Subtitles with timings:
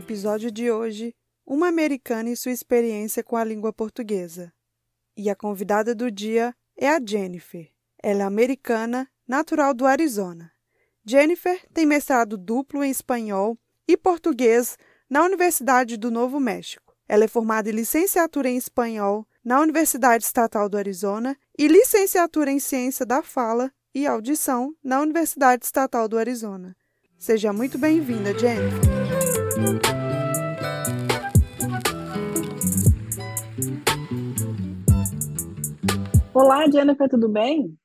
[0.00, 1.14] Episódio de hoje:
[1.46, 4.50] Uma americana e sua experiência com a língua portuguesa.
[5.14, 7.68] E a convidada do dia é a Jennifer.
[8.02, 10.50] Ela é americana, natural do Arizona.
[11.04, 16.94] Jennifer tem mestrado duplo em espanhol e português na Universidade do Novo México.
[17.06, 22.58] Ela é formada em licenciatura em espanhol na Universidade Estatal do Arizona e licenciatura em
[22.58, 26.74] ciência da fala e audição na Universidade Estatal do Arizona.
[27.18, 29.19] Seja muito bem-vinda, Jennifer.
[36.32, 37.76] Olá, Jennifer, tudo bem?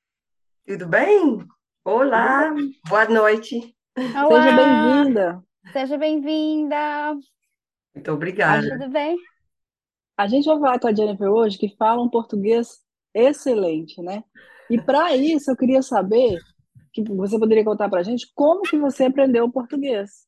[0.65, 1.45] Tudo bem?
[1.83, 2.53] Olá,
[2.87, 3.75] boa noite.
[3.97, 4.43] Olá.
[4.43, 5.43] Seja bem-vinda.
[5.73, 7.17] Seja bem-vinda.
[7.93, 8.69] Muito obrigada.
[8.69, 9.17] Tudo bem?
[10.17, 12.81] A gente vai falar com a Jennifer hoje que fala um português
[13.13, 14.23] excelente, né?
[14.69, 16.39] E para isso eu queria saber
[16.93, 20.25] que você poderia contar para a gente como que você aprendeu o português.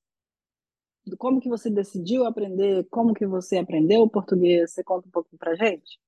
[1.16, 2.86] Como que você decidiu aprender?
[2.89, 4.73] Como que você aprendeu o português?
[4.73, 6.00] Você conta um pouquinho para gente?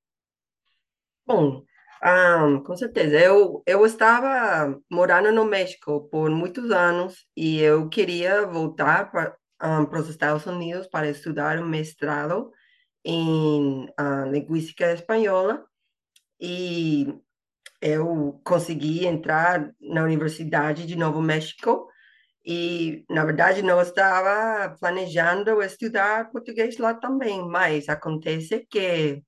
[1.25, 1.63] Bom,
[2.01, 3.19] ah, com certeza.
[3.19, 9.85] Eu, eu estava morando no México por muitos anos e eu queria voltar para, ah,
[9.85, 12.51] para os Estados Unidos para estudar um mestrado
[13.05, 15.65] em ah, linguística espanhola
[16.39, 17.13] e
[17.81, 21.87] eu consegui entrar na Universidade de Novo México
[22.45, 29.21] e, na verdade, não estava planejando estudar português lá também, mas acontece que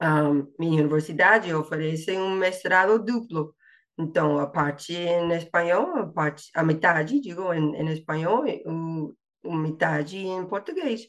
[0.00, 3.54] a minha universidade oferece um mestrado duplo.
[3.98, 9.54] Então, a parte em espanhol, a, parte, a metade, digo, em, em espanhol, o, o
[9.54, 11.06] metade em português.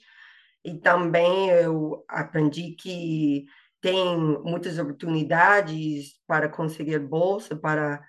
[0.66, 3.46] E também eu aprendi que
[3.82, 8.04] tem muitas oportunidades para conseguir bolsa para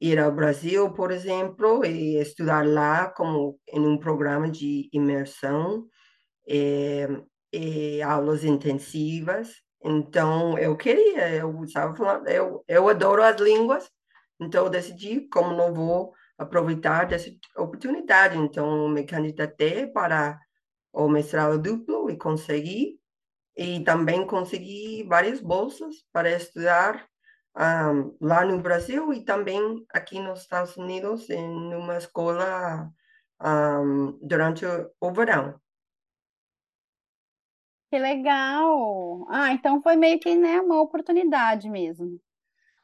[0.00, 5.86] ir ao Brasil, por exemplo, e estudar lá como em um programa de imersão,
[6.46, 7.06] e,
[7.52, 9.54] e aulas intensivas.
[9.82, 13.90] Então, eu queria, eu estava falando, eu, eu adoro as línguas,
[14.40, 18.36] então eu decidi como não vou aproveitar dessa oportunidade.
[18.38, 20.38] Então, me candidatei para
[20.92, 22.98] o mestrado duplo e consegui.
[23.58, 27.08] E também consegui várias bolsas para estudar
[27.56, 32.90] um, lá no Brasil e também aqui nos Estados Unidos em uma escola
[33.42, 35.58] um, durante o, o verão.
[37.90, 39.26] Que legal!
[39.30, 42.20] Ah, então foi meio que, né, uma oportunidade mesmo.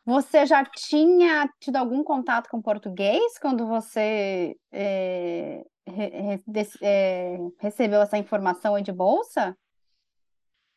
[0.04, 6.40] Você já tinha tido algum contato com português quando você é, re,
[6.82, 9.56] é, recebeu essa informação aí de bolsa?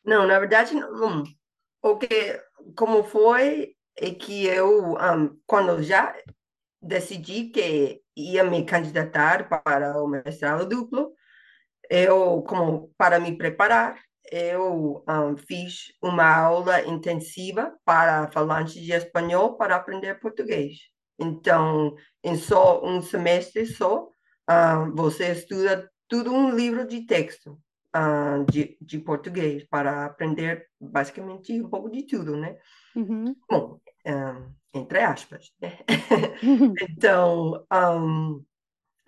[0.04, 1.24] Não, na verdade, não.
[1.82, 2.08] O que,
[2.76, 6.14] como foi, é que eu, um, quando já
[6.80, 11.12] decidi que ia me candidatar para o mestrado duplo,
[11.90, 13.98] eu, como para me preparar,
[14.30, 20.78] eu um, fiz uma aula intensiva para falantes de espanhol para aprender português.
[21.18, 24.08] Então, em só um semestre só,
[24.94, 27.58] você estuda tudo um livro de texto
[28.50, 32.56] de, de português para aprender basicamente um pouco de tudo, né?
[32.96, 33.36] Uhum.
[33.48, 33.78] Bom,
[34.74, 35.52] entre aspas.
[35.60, 35.78] Né?
[36.90, 37.66] então,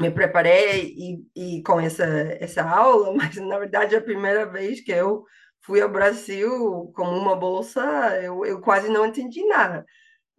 [0.00, 4.92] me preparei e, e, com essa, essa aula, mas na verdade a primeira vez que
[4.92, 5.24] eu
[5.62, 7.82] fui ao Brasil com uma bolsa,
[8.22, 9.84] eu, eu quase não entendi nada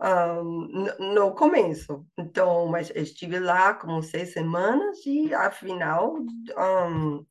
[0.01, 2.05] um, no começo.
[2.17, 6.15] Então, mas estive lá como seis semanas e afinal
[6.57, 7.25] um,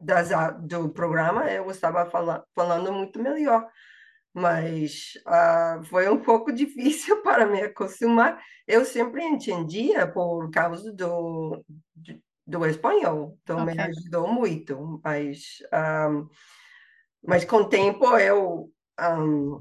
[0.00, 0.30] das,
[0.62, 3.68] do programa eu estava fala, falando muito melhor
[4.32, 8.40] mas uh, foi um pouco difícil para me acostumar.
[8.66, 11.64] Eu sempre entendia por causa do,
[12.46, 13.74] do espanhol, então okay.
[13.74, 15.00] me ajudou muito.
[15.02, 16.24] Mas, um, ah,
[17.22, 18.70] mas com o tempo eu.
[19.00, 19.60] Um,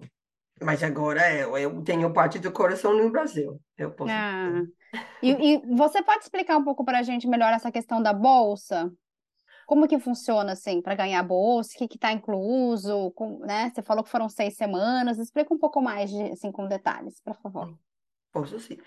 [0.62, 3.60] mas agora eu, eu tenho parte do coração no Brasil.
[3.78, 4.12] Eu posso.
[4.12, 4.62] Ah.
[5.22, 8.92] E, e você pode explicar um pouco para a gente melhor essa questão da bolsa?
[9.70, 11.76] Como que funciona, assim, para ganhar bolsa?
[11.76, 13.12] O que está incluso?
[13.12, 13.70] Com, né?
[13.70, 15.20] Você falou que foram seis semanas.
[15.20, 17.78] Explica um pouco mais, de, assim, com detalhes, por favor.
[18.32, 18.80] Posso sim.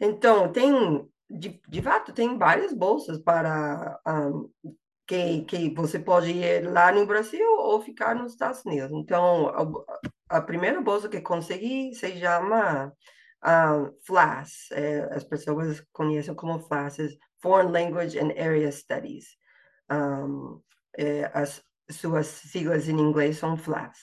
[0.00, 4.50] Então, tem, de, de fato, tem várias bolsas para um,
[5.06, 8.90] que, que você pode ir lá no Brasil ou ficar nos Estados Unidos.
[8.90, 9.50] Então,
[10.28, 12.92] a, a primeira bolsa que consegui se chama
[13.46, 16.96] um, FLAS, é, as pessoas conhecem como FLAS,
[17.40, 19.43] Foreign Language and Area Studies.
[19.90, 20.60] Um,
[20.96, 23.98] é, as suas siglas em inglês são FLAS.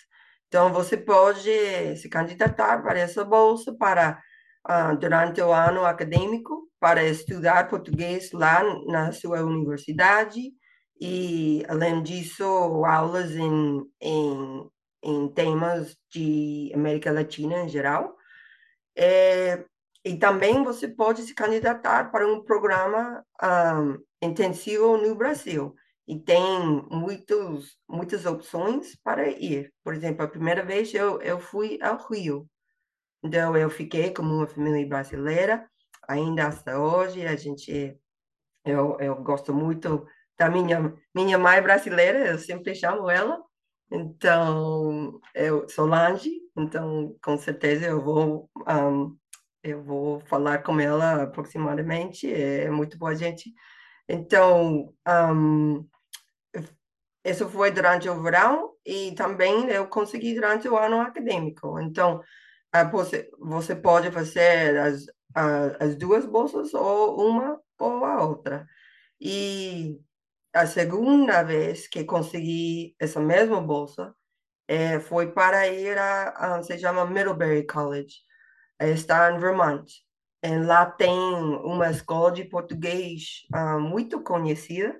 [0.47, 4.21] Então, você pode se candidatar para essa bolsa para
[4.69, 10.51] uh, durante o ano acadêmico para estudar português lá na sua universidade
[10.99, 12.43] e, além disso,
[12.85, 14.69] aulas em, em,
[15.03, 18.15] em temas de América Latina em geral.
[18.95, 19.63] É,
[20.03, 25.75] e também você pode se candidatar para um programa um, intensivo no Brasil.
[26.07, 26.41] E tem
[26.89, 29.71] muitos, muitas opções para ir.
[29.83, 32.47] Por exemplo, a primeira vez eu, eu fui ao Rio.
[33.23, 35.69] Então, eu fiquei como uma família brasileira,
[36.07, 37.25] ainda até hoje.
[37.25, 37.95] A gente,
[38.65, 40.05] eu, eu gosto muito
[40.37, 43.39] da minha, minha mãe brasileira, eu sempre chamo ela.
[43.91, 49.17] Então, eu sou Lange, então com certeza eu vou um,
[49.63, 53.53] eu vou falar com ela aproximadamente, é muito boa gente.
[54.07, 55.87] Então, um,
[57.23, 61.79] isso foi durante o verão e também eu consegui durante o ano acadêmico.
[61.79, 62.21] Então,
[62.91, 65.05] você, você pode fazer as,
[65.79, 68.67] as duas bolsas ou uma ou a outra.
[69.19, 69.99] E
[70.53, 74.13] a segunda vez que consegui essa mesma bolsa
[74.67, 78.15] é, foi para ir a, a, se chama Middlebury College,
[78.89, 79.91] está em Vermont.
[80.43, 84.99] E lá tem uma escola de português uh, muito conhecida.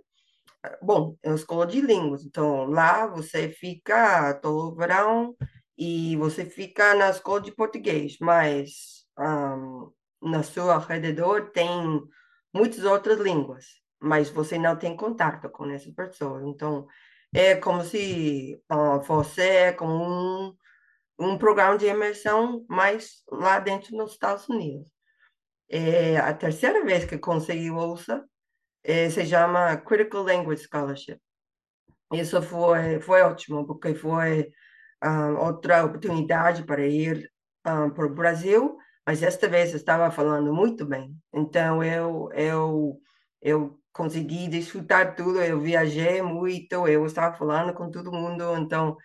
[0.82, 5.36] Bom, é uma escola de línguas, então lá você fica todo verão
[5.76, 9.92] e você fica na escola de português, mas um,
[10.22, 11.68] na sua redor tem
[12.54, 13.66] muitas outras línguas,
[14.00, 16.44] mas você não tem contato com essas pessoas.
[16.46, 16.86] Então,
[17.34, 20.56] é como se uh, fosse é como um,
[21.22, 24.92] um programa de imersão, mas lá dentro nos Estados Unidos.
[25.70, 28.26] É a terceira vez que consegui bolsa,
[28.84, 31.20] é, se chama Critical Language Scholarship.
[32.12, 34.52] Isso foi, foi ótimo, porque foi
[35.04, 37.32] uh, outra oportunidade para ir
[37.66, 41.16] uh, para o Brasil, mas esta vez estava falando muito bem.
[41.34, 43.00] Então eu eu
[43.42, 45.42] eu consegui desfrutar tudo.
[45.42, 48.56] Eu viajei muito, eu estava falando com todo mundo.
[48.58, 48.98] Então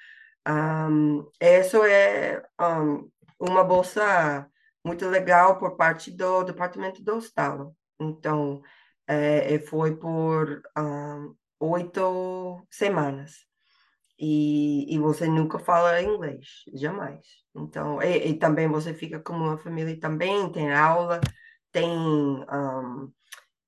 [0.47, 4.49] um, isso é um, uma bolsa
[4.85, 7.75] muito legal por parte do Departamento do Estado.
[8.01, 8.63] Então
[9.07, 13.47] é, foi por um, oito semanas
[14.19, 17.27] e, e você nunca fala inglês, jamais.
[17.55, 21.21] Então, e, e, também você fica como uma família também, tem aula,
[21.73, 23.13] tem um,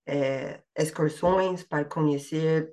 [0.07, 2.73] é, excursões para conhecer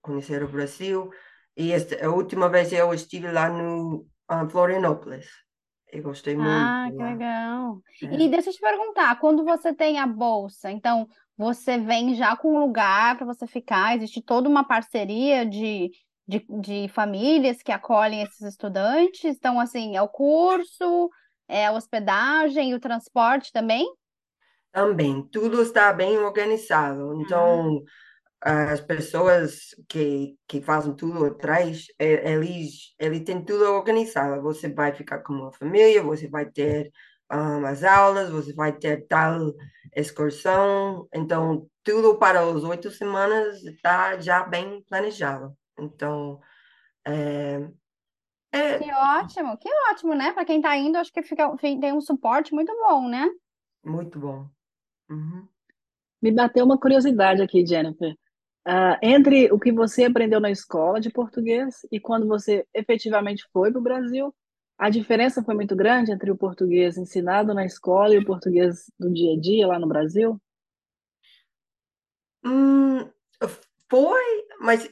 [0.00, 1.10] conhecer o Brasil.
[1.56, 5.26] E esta, a última vez eu estive lá no um, Florianópolis.
[5.90, 6.48] Eu gostei muito.
[6.48, 7.82] Ah, que legal.
[8.02, 8.22] É.
[8.22, 11.06] E deixa eu te perguntar, quando você tem a bolsa, então
[11.36, 13.96] você vem já com um lugar para você ficar?
[13.96, 15.90] Existe toda uma parceria de
[16.26, 19.36] de, de famílias que acolhem esses estudantes?
[19.36, 21.10] Então, assim, é o curso,
[21.48, 23.86] é a hospedagem e o transporte também?
[24.72, 27.20] Também, tudo está bem organizado.
[27.20, 27.82] Então,
[28.44, 34.42] as pessoas que, que fazem tudo atrás, eles, eles têm tudo organizado.
[34.42, 36.90] Você vai ficar com uma família, você vai ter
[37.32, 39.52] um, as aulas, você vai ter tal
[39.94, 41.06] excursão.
[41.14, 45.56] Então, tudo para as oito semanas está já bem planejado.
[45.78, 46.40] Então,
[47.06, 47.60] é,
[48.52, 48.78] é...
[48.78, 50.32] Que ótimo, que ótimo, né?
[50.32, 53.28] Para quem está indo, acho que fica, tem um suporte muito bom, né?
[53.84, 54.48] Muito bom.
[55.08, 55.48] Uhum.
[56.20, 58.14] Me bateu uma curiosidade aqui, Jennifer.
[58.66, 63.72] Uh, entre o que você aprendeu na escola de português e quando você efetivamente foi
[63.72, 64.32] para o Brasil,
[64.78, 69.12] a diferença foi muito grande entre o português ensinado na escola e o português do
[69.12, 70.40] dia a dia lá no Brasil?
[72.44, 73.08] Hum,
[73.88, 74.88] foi, mas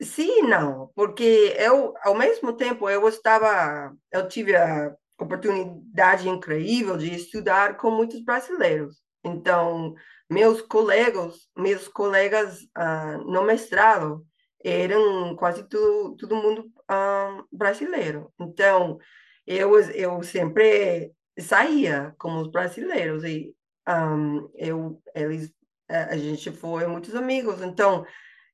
[0.00, 7.14] Sim, não, porque eu, ao mesmo tempo, eu estava, eu tive a oportunidade incrível de
[7.14, 9.00] estudar com muitos brasileiros.
[9.24, 9.94] Então,
[10.28, 14.26] meus colegas, meus colegas uh, no mestrado
[14.64, 18.32] eram quase tudo, todo mundo uh, brasileiro.
[18.40, 18.98] Então,
[19.46, 23.54] eu, eu sempre saía com os brasileiros e
[23.88, 25.52] um, eu, eles,
[25.88, 27.62] a gente foi muitos amigos.
[27.62, 28.04] Então,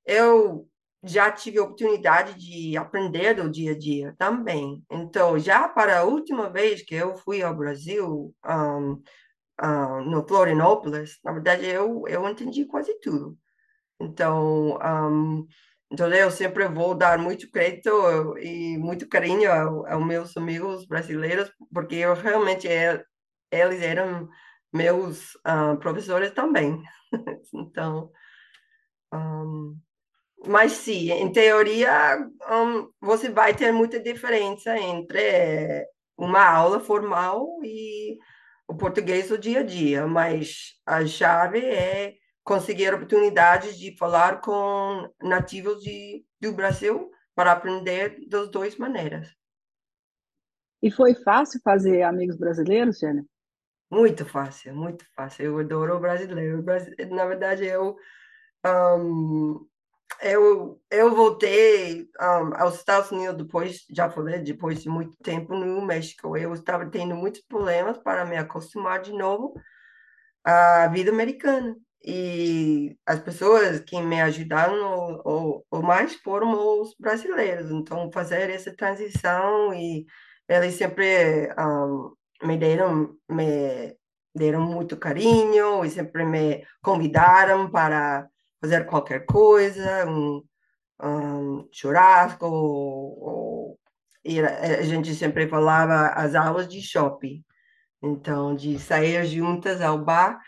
[0.05, 0.69] eu
[1.03, 4.85] já tive a oportunidade de aprender do dia a dia também.
[4.91, 9.03] Então, já para a última vez que eu fui ao Brasil, um,
[9.63, 13.37] um, no Florianópolis, na verdade, eu, eu entendi quase tudo.
[14.01, 15.47] Então, um,
[15.91, 17.91] então eu sempre vou dar muito crédito
[18.39, 23.05] e muito carinho aos meus amigos brasileiros, porque eu realmente é,
[23.51, 24.29] eles eram
[24.73, 26.83] meus uh, professores também.
[27.55, 28.11] então,
[29.13, 29.77] um,
[30.47, 32.19] mas sim, em teoria,
[32.51, 38.19] um, você vai ter muita diferença entre uma aula formal e
[38.73, 45.09] o português do dia a dia, mas a chave é conseguir oportunidades de falar com
[45.23, 49.29] nativos de, do Brasil para aprender das duas maneiras.
[50.83, 53.25] E foi fácil fazer amigos brasileiros, Jênia?
[53.91, 55.45] Muito fácil, muito fácil.
[55.45, 56.65] Eu adoro o brasileiro.
[57.11, 57.95] Na verdade, eu
[58.67, 59.67] um,
[60.21, 65.81] eu, eu voltei um, aos Estados Unidos depois, já falei, depois de muito tempo no
[65.85, 66.37] México.
[66.37, 69.55] Eu estava tendo muitos problemas para me acostumar de novo
[70.45, 71.77] à vida americana.
[72.05, 77.71] E as pessoas que me ajudaram o, mais foram os brasileiros.
[77.71, 80.05] Então, fazer essa transição e
[80.49, 83.97] eles sempre um, me deram me
[84.35, 88.29] deram muito carinho e sempre me convidaram para
[88.63, 90.43] fazer qualquer coisa, um,
[91.03, 93.81] um churrasco, ou, ou
[94.25, 97.45] ir, a gente sempre falava as aulas de shopping.
[98.05, 100.41] Então, de sair juntas ao bar,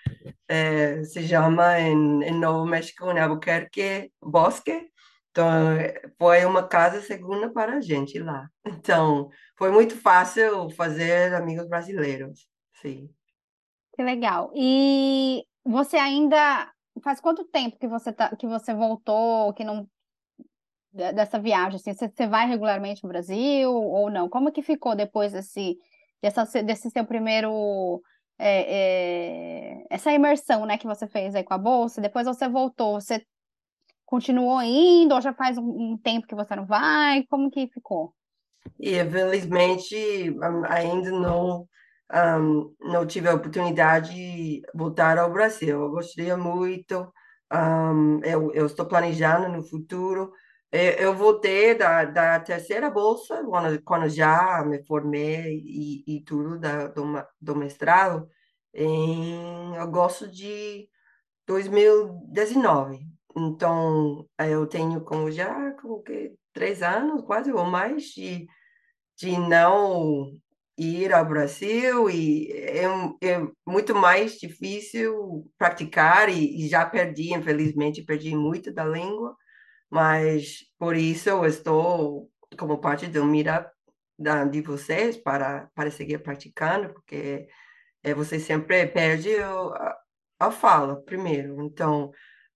[0.48, 4.88] é, se chama em, em Novo México, em Albuquerque, Bosque.
[5.30, 5.76] Então,
[6.18, 8.48] foi uma casa segunda para a gente lá.
[8.66, 12.48] Então, foi muito fácil fazer amigos brasileiros,
[12.80, 13.08] sim.
[13.94, 14.50] Que legal.
[14.54, 16.72] E você ainda
[17.02, 19.88] faz quanto tempo que você tá, que você voltou, que não
[20.92, 21.76] dessa viagem?
[21.76, 24.28] Assim, você, você vai regularmente no Brasil ou não?
[24.28, 25.76] Como que ficou depois desse,
[26.22, 28.00] dessa, desse seu primeiro
[28.38, 32.00] é, é, essa imersão, né, que você fez aí com a bolsa?
[32.00, 33.24] Depois você voltou, você
[34.04, 37.24] continuou indo ou já faz um, um tempo que você não vai?
[37.24, 38.14] Como que ficou?
[38.78, 39.96] E infelizmente
[40.68, 41.68] ainda não
[42.12, 45.80] um, não tive a oportunidade de voltar ao Brasil.
[45.82, 47.12] Eu gostaria muito,
[47.52, 50.32] um, eu, eu, estou planejando no futuro.
[50.70, 56.58] Eu, eu voltei da, da terceira bolsa, quando, quando já me formei e, e tudo
[56.58, 57.04] da, do,
[57.40, 58.28] do mestrado,
[58.72, 60.88] em agosto de
[61.46, 63.00] 2019.
[63.36, 68.46] Então, eu tenho como já como que três anos, quase ou mais, de,
[69.16, 70.32] de não
[70.76, 72.84] ir ao Brasil e é,
[73.22, 79.36] é muito mais difícil praticar e, e, já perdi, infelizmente, perdi muito da língua,
[79.90, 83.70] mas por isso eu estou como parte do Meetup
[84.18, 87.46] da, de vocês para, para seguir praticando, porque
[88.02, 89.96] é, você sempre perde a,
[90.40, 92.10] a fala primeiro, então...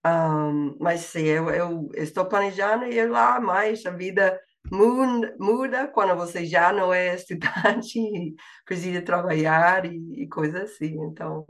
[0.06, 6.44] Um, mas sim, eu, eu estou planejando ir lá mais, a vida muda, quando você
[6.44, 8.34] já não é estudante,
[8.64, 10.96] precisa trabalhar e, e coisas assim.
[11.04, 11.46] Então,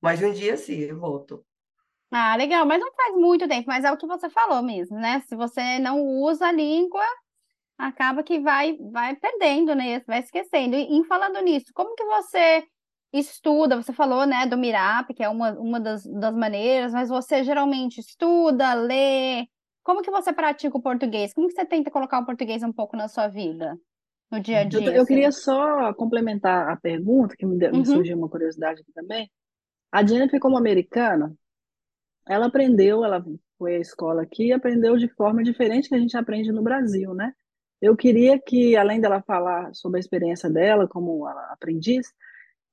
[0.00, 1.44] mas um dia sim, eu volto.
[2.10, 5.20] Ah, legal, mas não faz muito tempo, mas é o que você falou mesmo, né?
[5.28, 7.04] Se você não usa a língua,
[7.78, 10.00] acaba que vai, vai perdendo, né?
[10.06, 10.76] Vai esquecendo.
[10.76, 12.64] E, e falando nisso, como que você
[13.12, 13.76] estuda?
[13.76, 18.00] Você falou, né, do Mirap, que é uma, uma das, das maneiras, mas você geralmente
[18.00, 19.46] estuda, lê,
[19.88, 21.32] como que você pratica o português?
[21.32, 23.74] Como que você tenta colocar o português um pouco na sua vida,
[24.30, 24.84] no dia a dia?
[24.84, 27.78] Eu, eu queria só complementar a pergunta, que me, deu, uhum.
[27.78, 29.30] me surgiu uma curiosidade aqui também.
[29.90, 31.34] A Jennifer, como americana,
[32.28, 33.24] ela aprendeu, ela
[33.56, 37.14] foi à escola aqui e aprendeu de forma diferente que a gente aprende no Brasil,
[37.14, 37.32] né?
[37.80, 42.12] Eu queria que, além dela falar sobre a experiência dela como aprendiz,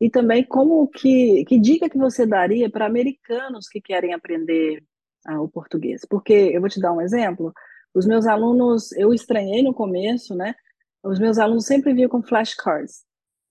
[0.02, 4.84] e também como que, que dica que você daria para americanos que querem aprender
[5.34, 6.06] o português.
[6.10, 7.54] Porque eu vou te dar um exemplo.
[7.94, 10.56] Os meus alunos, eu estranhei no começo, né?
[11.04, 13.04] Os meus alunos sempre vinham com flashcards.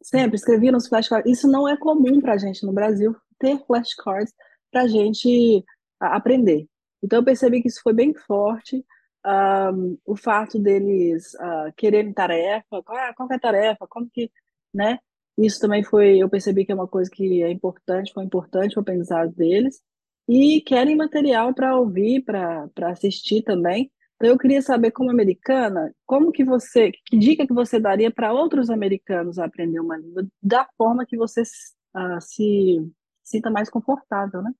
[0.02, 1.30] Sempre escreviam nos flashcards.
[1.30, 4.32] Isso não é comum para a gente no Brasil, ter flashcards
[4.70, 5.64] para a gente
[5.98, 6.66] aprender.
[7.02, 8.84] Então, eu percebi que isso foi bem forte.
[9.26, 14.30] Um, o fato deles uh, quererem tarefa, qual é, qual é a tarefa, como que,
[14.72, 14.98] né?
[15.38, 18.80] Isso também foi, eu percebi que é uma coisa que é importante, foi importante o
[18.80, 19.80] aprendizado deles
[20.28, 23.90] e querem material para ouvir, para assistir também.
[24.16, 28.32] Então eu queria saber, como americana, como que você, que dica que você daria para
[28.32, 32.90] outros americanos aprender uma língua da forma que você uh, se
[33.22, 34.52] sinta mais confortável, né?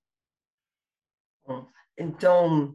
[1.97, 2.75] Então,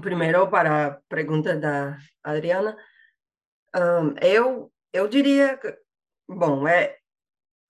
[0.00, 2.76] primeiro para a pergunta da Adriana,
[3.76, 5.58] um, eu eu diria,
[6.28, 6.98] bom, é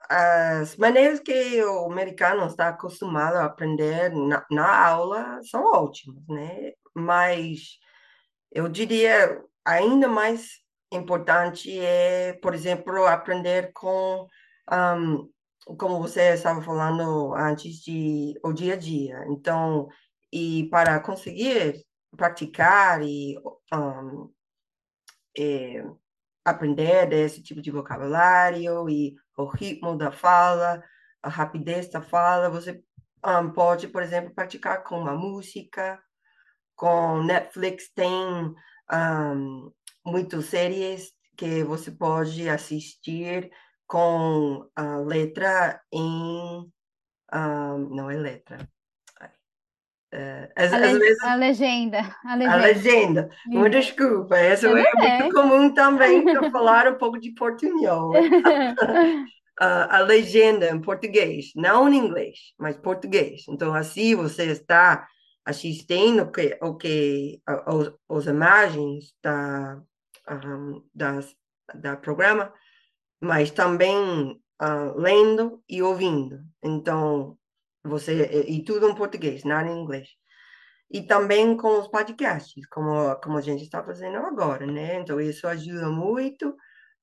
[0.08, 6.72] as maneiras que o americano está acostumado a aprender na, na aula são ótimas, né?
[6.94, 7.78] Mas
[8.50, 10.60] eu diria ainda mais
[10.92, 14.26] importante é, por exemplo, aprender com
[14.70, 15.30] um,
[15.78, 19.24] como você estava falando antes de o dia a dia.
[19.28, 19.88] Então,
[20.32, 21.84] e para conseguir
[22.16, 23.38] praticar e
[23.72, 24.30] um,
[25.38, 25.84] é,
[26.44, 30.82] aprender desse tipo de vocabulário e o ritmo da fala,
[31.22, 32.82] a rapidez da fala, você
[33.24, 36.02] um, pode, por exemplo, praticar com uma música,
[36.74, 38.12] com Netflix tem
[38.92, 39.72] um,
[40.04, 43.50] muitas séries que você pode assistir
[43.86, 46.70] com a letra em.
[47.34, 48.68] Um, não é letra.
[50.12, 52.52] Uh, às, a, le vezes, a, legenda, a legenda.
[52.52, 53.30] A legenda.
[53.46, 58.12] Uma desculpa, isso é, é muito comum também para falar um pouco de portunhol.
[58.12, 59.24] uh,
[59.58, 63.44] a legenda em português, não em inglês, mas português.
[63.48, 65.06] Então, assim você está
[65.44, 67.40] assistindo que, o que
[68.08, 69.80] as imagens da,
[70.28, 71.34] um, das,
[71.74, 72.52] da programa
[73.22, 76.40] mas também uh, lendo e ouvindo.
[76.60, 77.38] Então,
[77.84, 80.08] você e tudo em português, nada em inglês.
[80.90, 84.96] E também com os podcasts, como como a gente está fazendo agora, né?
[85.00, 86.54] Então isso ajuda muito.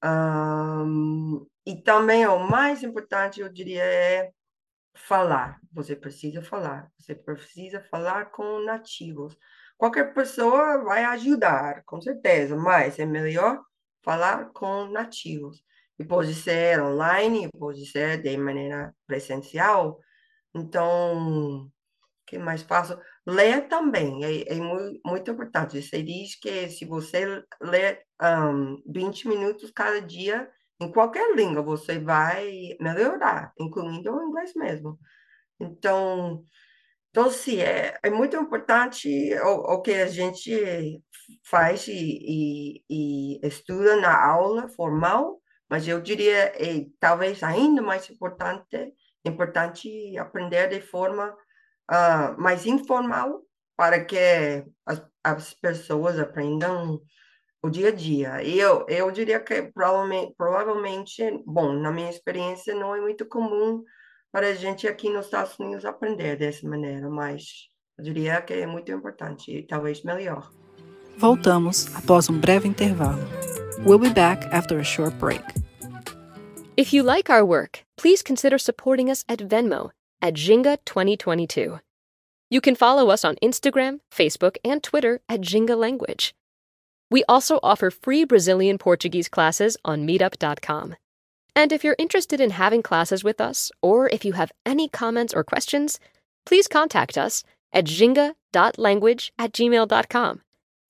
[0.03, 4.31] Um, e também o mais importante, eu diria, é
[4.95, 5.59] falar.
[5.73, 6.91] Você precisa falar.
[6.97, 9.37] Você precisa falar com nativos.
[9.77, 13.61] Qualquer pessoa vai ajudar, com certeza, mas é melhor
[14.03, 15.63] falar com nativos
[15.97, 19.99] e pode ser online, pode ser de maneira presencial.
[20.53, 21.69] Então,
[22.27, 22.99] que mais faço?
[23.25, 25.81] Ler também é, é muito, muito, importante.
[25.81, 31.99] Você diz que se você ler um, 20 minutos cada dia, em qualquer língua, você
[31.99, 34.97] vai melhorar, incluindo o inglês mesmo.
[35.59, 36.43] Então,
[37.11, 39.09] então sim, é, é muito importante
[39.43, 41.03] o, o que a gente
[41.43, 48.09] faz e, e, e estuda na aula formal, mas eu diria, é, talvez ainda mais
[48.09, 48.93] importante,
[49.25, 51.35] importante aprender de forma
[51.91, 53.41] uh, mais informal
[53.77, 57.01] para que as, as pessoas aprendam
[57.61, 58.43] o dia a dia.
[58.43, 63.83] Eu, eu diria que provavelmente, provavelmente, bom, na minha experiência, não é muito comum
[64.31, 68.65] para a gente aqui nos Estados Unidos aprender dessa maneira, mas eu diria que é
[68.65, 70.51] muito importante e talvez melhor.
[71.17, 73.19] Voltamos após um breve intervalo.
[73.85, 75.43] We'll be back after a short break.
[76.79, 81.77] If you like our work, please consider supporting us at Venmo at Jinga 2022.
[82.49, 86.33] You can follow us on Instagram, Facebook, and Twitter at Jinga Language.
[87.11, 90.95] We also offer free Brazilian Portuguese classes on meetup.com.
[91.53, 95.33] And if you're interested in having classes with us, or if you have any comments
[95.33, 95.99] or questions,
[96.45, 100.41] please contact us at jinga.language at gmail.com.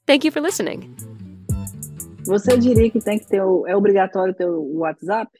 [0.05, 0.95] Thank you for listening.
[2.27, 5.31] Você diria que tem que ter é obrigatório ter o WhatsApp?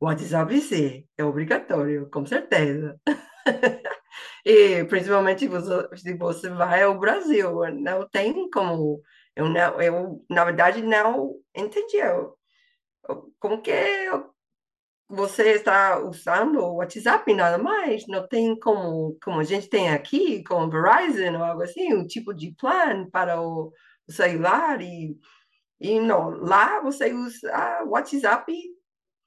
[0.00, 2.98] WhatsApp sim, é obrigatório, com certeza.
[4.44, 9.02] e principalmente você, se você vai ao Brasil, não tem como.
[9.36, 11.98] Eu, não, eu na verdade, não entendi
[13.38, 13.72] como que
[15.08, 20.42] você está usando o WhatsApp nada mais, não tem como, como a gente tem aqui,
[20.44, 23.72] com o Verizon ou algo assim, um tipo de plano para o,
[24.06, 25.18] o celular e,
[25.80, 28.52] e não, lá você usa o WhatsApp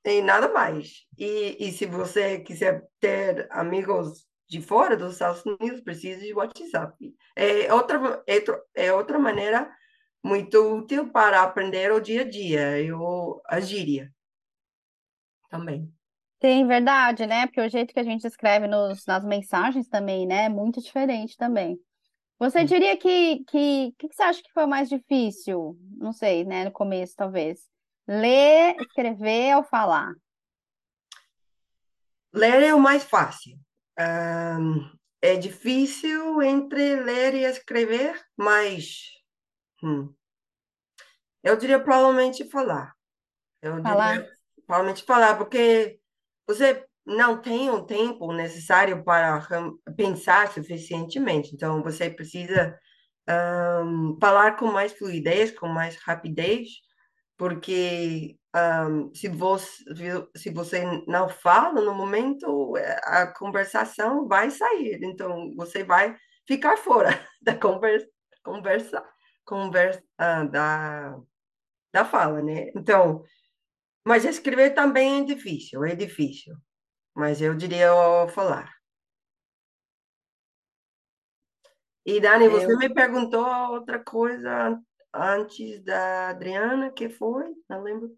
[0.03, 1.05] e nada mais.
[1.17, 6.95] E, e se você quiser ter amigos de fora dos Estados Unidos, precisa de WhatsApp.
[7.35, 9.71] É outra, é, é outra maneira
[10.23, 14.13] muito útil para aprender o dia a dia, eu a gíria
[15.49, 15.91] também.
[16.41, 17.45] Sim, verdade, né?
[17.45, 20.45] Porque o jeito que a gente escreve nos, nas mensagens também, né?
[20.45, 21.79] É muito diferente também.
[22.37, 25.77] Você diria que, que, que, que você acha que foi mais difícil?
[25.97, 26.65] Não sei, né?
[26.65, 27.61] No começo, talvez.
[28.07, 30.13] Ler, escrever ou falar?
[32.33, 33.57] Ler é o mais fácil.
[33.99, 39.11] Um, é difícil entre ler e escrever, mas
[39.81, 40.13] hum,
[41.43, 42.93] eu diria provavelmente falar.
[43.61, 44.13] Eu falar?
[44.13, 44.31] diria
[44.65, 45.99] provavelmente falar, porque
[46.47, 49.45] você não tem o tempo necessário para
[49.95, 51.53] pensar suficientemente.
[51.53, 52.77] Então, você precisa
[53.85, 56.69] um, falar com mais fluidez, com mais rapidez,
[57.43, 59.83] porque um, se, você,
[60.33, 65.03] se você não fala no momento, a conversação vai sair.
[65.03, 66.15] Então, você vai
[66.47, 67.09] ficar fora
[67.43, 68.07] da conversa,
[68.41, 69.05] conversa,
[69.43, 71.19] conversa uh, da,
[71.91, 72.71] da fala, né?
[72.77, 73.25] Então,
[74.07, 76.55] Mas escrever também é difícil, é difícil.
[77.13, 77.89] Mas eu diria
[78.29, 78.71] falar.
[82.05, 84.79] E Dani, você Eu, me perguntou outra coisa
[85.13, 87.53] antes da Adriana, que foi?
[87.69, 88.17] Não lembro.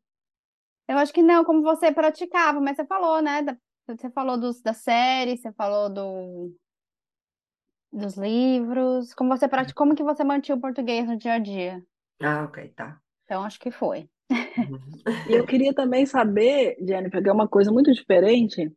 [0.88, 3.42] Eu acho que não, como você praticava, mas você falou, né?
[3.42, 6.56] da- você falou dos, da série, você falou do,
[7.92, 11.86] dos livros, como você pratica, como que você mantinha o português no dia a dia?
[12.22, 13.00] Ah, ok, tá.
[13.24, 14.10] Então, acho que foi.
[14.58, 14.80] Uhum.
[15.30, 18.72] e eu queria também saber, Jennifer, que é uma coisa muito diferente,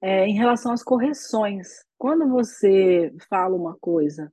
[0.00, 1.68] é, em relação às correções.
[1.96, 4.32] Quando você fala uma coisa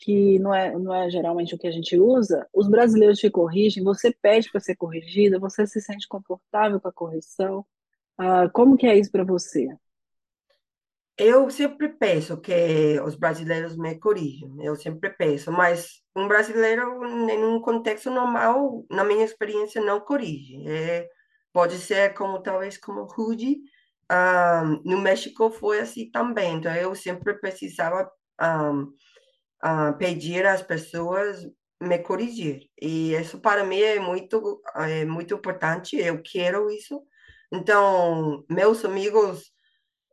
[0.00, 3.84] que não é, não é geralmente o que a gente usa, os brasileiros te corrigem,
[3.84, 7.66] você pede para ser corrigida, você se sente confortável com a correção.
[8.16, 9.68] Ah, como que é isso para você?
[11.18, 17.44] Eu sempre penso que os brasileiros me corrigem, eu sempre penso, mas um brasileiro, em
[17.44, 20.66] um contexto normal, na minha experiência, não corrige.
[20.66, 21.06] É,
[21.52, 23.58] pode ser como, talvez, como rude.
[24.08, 28.72] Ah, no México foi assim também, então eu sempre precisava ah,
[29.62, 31.46] ah, pedir às pessoas
[31.80, 32.68] me corrigir.
[32.80, 37.02] E isso para mim é muito, é muito importante, eu quero isso.
[37.52, 39.52] Então, meus amigos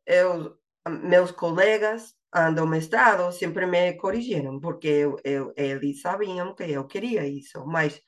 [0.06, 0.56] eu,
[1.04, 2.16] meus colegas
[2.56, 8.02] do mestrado sempre me corrigiram, porque eu, eu, eles sabiam que eu queria isso, mas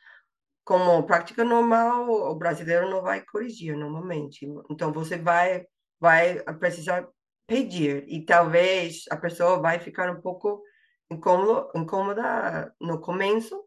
[0.64, 4.48] como prática normal, o brasileiro não vai corrigir normalmente.
[4.70, 5.66] Então, você vai,
[6.00, 7.08] vai precisar
[7.48, 10.62] pedir, e talvez a pessoa vai ficar um pouco
[11.10, 13.64] incômodo, incômoda no começo,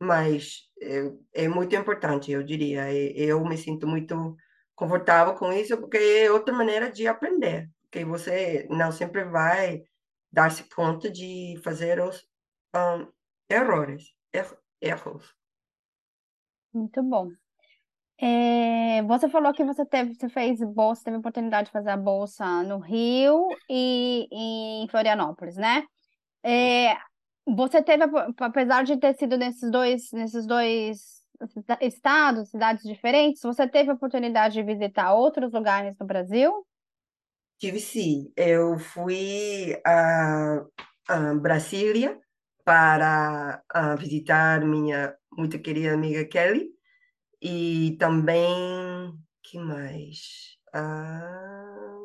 [0.00, 2.92] mas é, é muito importante, eu diria.
[3.16, 4.36] Eu me sinto muito
[4.74, 9.82] confortável com isso, porque é outra maneira de aprender, porque você não sempre vai
[10.32, 12.22] dar-se conta de fazer os
[12.74, 13.08] um,
[13.50, 15.34] errores, er- erros.
[16.72, 17.30] Muito bom.
[18.18, 22.62] É, você falou que você teve, você fez bolsa, teve oportunidade de fazer a bolsa
[22.64, 25.84] no Rio e em Florianópolis, né?
[26.42, 26.96] É,
[27.46, 31.20] você teve, a- apesar de ter sido nesses dois, nesses dois
[31.80, 36.66] estados, cidades diferentes, você teve a oportunidade de visitar outros lugares no Brasil?
[37.58, 40.64] Tive sim, eu fui a,
[41.08, 42.18] a Brasília
[42.64, 46.70] para ah, visitar minha muito querida amiga Kelly,
[47.42, 50.56] e também, que mais?
[50.74, 51.98] Ah,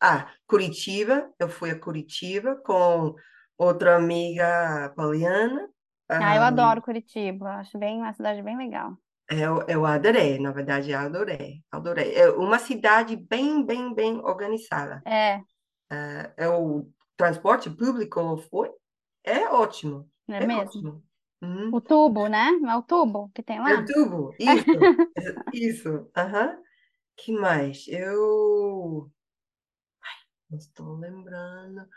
[0.00, 3.14] Ah, Curitiba, eu fui a Curitiba com
[3.66, 5.62] outra amiga Poliana.
[6.18, 8.96] Ah, eu adoro Curitiba, acho bem uma cidade bem legal.
[9.30, 12.14] eu, eu adorei, na verdade, eu adorei, adorei.
[12.14, 15.04] É uma cidade bem, bem, bem organizada.
[15.04, 15.44] É,
[15.90, 18.70] Ah, é o transporte público foi,
[19.24, 20.88] é ótimo, não é é mesmo?
[20.88, 21.04] ótimo.
[21.42, 21.76] Uhum.
[21.76, 22.52] O tubo, né?
[22.60, 23.74] Não é o tubo que tem É lá?
[23.74, 24.92] o tubo, isso,
[25.52, 26.58] isso, aham.
[27.16, 27.86] Que mais?
[27.88, 29.10] Eu
[30.50, 31.88] não estou lembrando.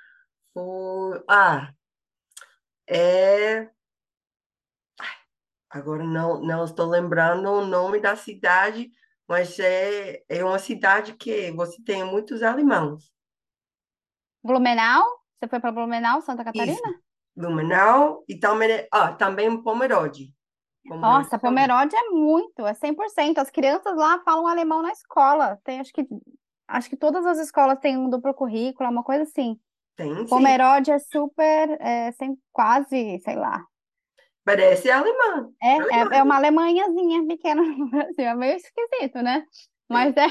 [1.28, 1.74] Ah,
[2.88, 3.70] é
[5.74, 8.92] Agora não, não estou lembrando o nome da cidade,
[9.28, 13.12] mas é, é uma cidade que você tem muitos alemães.
[14.44, 15.04] Blumenau?
[15.40, 17.02] Você foi para Blumenau, Santa Isso, Catarina?
[17.36, 20.32] Blumenau e também, ah, também Pomerode.
[20.88, 21.40] Pomerode Nossa.
[21.40, 23.40] Pomerode é muito, é 100%.
[23.40, 25.60] As crianças lá falam alemão na escola.
[25.64, 26.06] Tem, acho que,
[26.68, 29.60] acho que todas as escolas têm um duplo currículo, uma coisa assim.
[29.96, 33.66] Tem sim, Pomerode é super, é, sem, quase, sei lá.
[34.44, 35.54] parece alemã.
[35.62, 38.26] É, é, é uma alemanhazinha pequena no Brasil.
[38.26, 39.46] É meio esquisito, né?
[39.90, 40.28] Mas é,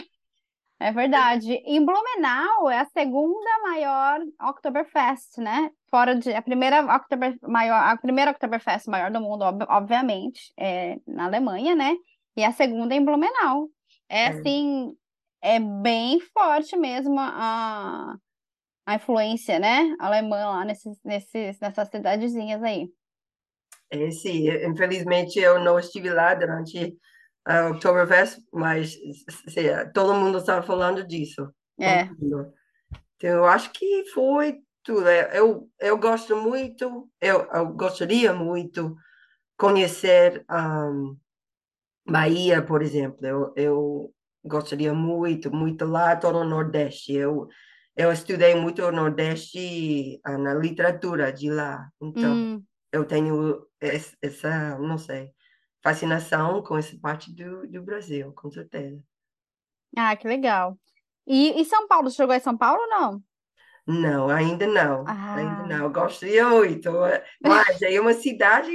[0.81, 1.53] é verdade.
[1.66, 5.70] Em Blumenau é a segunda maior Oktoberfest, né?
[5.90, 10.98] Fora de a primeira Oktober maior, a primeira Oktoberfest maior do mundo, ob- obviamente, é
[11.07, 11.94] na Alemanha, né?
[12.37, 13.68] E a segunda em Blumenau.
[14.09, 14.96] É É, assim,
[15.42, 18.16] é bem forte mesmo a,
[18.87, 19.95] a influência, né?
[19.99, 22.88] Alemã lá nesses, nesses, nessas cidadezinhas aí.
[23.90, 24.49] é sim.
[24.66, 26.97] Infelizmente eu não estive lá durante
[27.45, 28.97] a Oktoberfest, mas
[29.95, 31.49] todo mundo estava falando disso.
[31.79, 32.03] É.
[32.05, 32.53] Então,
[33.21, 35.09] eu acho que foi tudo.
[35.09, 38.97] É, Eu, eu gosto muito, eu, eu gostaria muito
[39.57, 40.90] conhecer a
[42.07, 43.25] Bahia, por exemplo.
[43.27, 44.14] Eu, eu
[44.45, 47.12] gostaria muito, muito lá, todo o Nordeste.
[47.12, 47.49] Eu,
[47.96, 51.88] eu estudei muito o Nordeste ah, na literatura de lá.
[52.00, 55.33] Então, Hum, eu tenho es- essa, não sei,
[55.83, 59.02] fascinação com essa parte do, do Brasil, com certeza.
[59.96, 60.78] ah, que legal.
[61.26, 63.24] E, e São Paulo, você chegou em São Paulo ou não?
[63.87, 65.85] Não, ainda não, ainda Ah, não.
[65.87, 68.70] Eu gostaria muito, eh, mas é uma cidade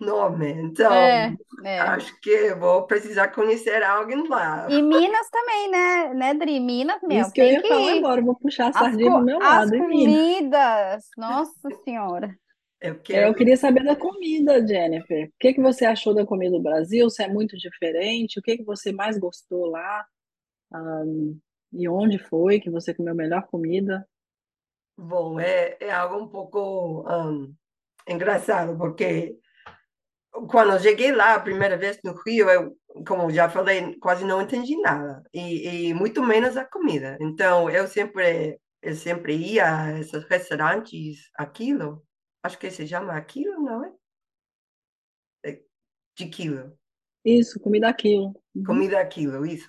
[0.00, 0.50] enorme.
[0.52, 1.96] Então, É, é.
[1.96, 4.68] acho que vou precisar conhecer alguém lá.
[4.68, 6.58] E Minas também, né, né, Dri?
[6.60, 7.92] Minas, meu, Isso que eu ia que falar ir.
[7.92, 10.24] agora, eu vou puxar a As, sardinha pro meu as lado, Minas?
[10.40, 12.36] comidas, nossa senhora.
[12.80, 13.34] Eu É, eu quero.
[13.34, 15.28] queria saber da comida, Jennifer.
[15.28, 17.08] O que que você achou da comida do Brasil?
[17.10, 18.38] Se é muito diferente?
[18.38, 20.06] O que que você mais gostou lá?
[20.72, 21.38] Ahn,
[21.72, 24.06] e onde foi que você comeu a melhor comida?
[24.96, 27.52] Bom, é, é algo um pouco ahn,
[28.08, 29.38] engraçado, porque
[30.48, 34.42] quando eu cheguei lá a primeira vez no Rio, eu, como já falei, quase não
[34.42, 37.16] entendi nada, e, e muito menos a comida.
[37.20, 42.04] Então, eu sempre, eu sempre ia a esses restaurantes, aquilo,
[42.42, 43.92] acho que se chama aquilo, não é?
[45.44, 45.60] É
[46.16, 46.78] De quilo.
[47.24, 48.32] Isso, comida aquilo.
[48.54, 48.64] Uhum.
[48.64, 49.68] comida aquilo, isso.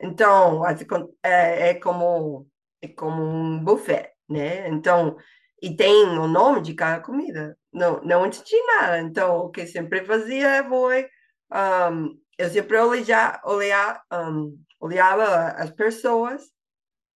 [0.00, 0.84] Então, assim,
[1.22, 2.48] é, é como
[2.82, 4.68] é como um buffet, né?
[4.68, 5.16] Então,
[5.62, 7.56] e tem o nome de cada comida.
[7.72, 8.98] Não, não entendi nada.
[9.00, 11.08] Então, o que sempre fazia foi,
[11.92, 16.42] um, eu sempre olhava, olhava, um, olhava as pessoas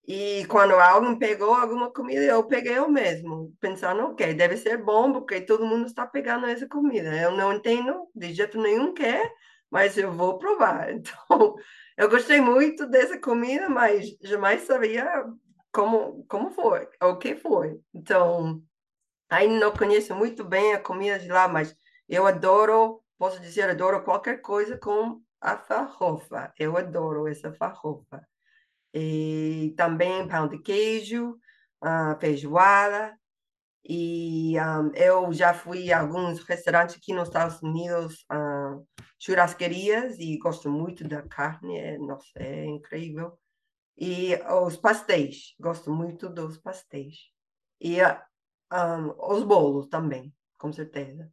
[0.08, 5.12] e quando alguém pegou alguma comida, eu peguei eu mesmo, pensando, ok, deve ser bom
[5.12, 7.16] porque todo mundo está pegando essa comida.
[7.16, 9.28] Eu não entendo de jeito nenhum que é,
[9.72, 10.90] mas eu vou provar.
[10.94, 11.56] Então,
[11.98, 15.26] eu gostei muito dessa comida, mas jamais sabia
[15.76, 17.82] como como foi, o que foi.
[17.94, 18.64] Então,
[19.30, 21.76] ainda não conheço muito bem a comida de lá, mas
[22.08, 26.54] eu adoro, posso dizer, adoro qualquer coisa com a farofa.
[26.58, 28.26] Eu adoro essa farofa.
[28.94, 31.38] E também pão de queijo,
[31.82, 33.18] ah, feijoada.
[33.84, 38.80] E ah, eu já fui a alguns restaurantes aqui nos Estados Unidos, ah,
[39.20, 43.38] churrasquerias, e gosto muito da carne, é, nossa, é incrível.
[43.98, 47.16] E os pastéis, gosto muito dos pastéis.
[47.80, 48.26] E ah,
[48.70, 51.32] ah, os bolos também, com certeza.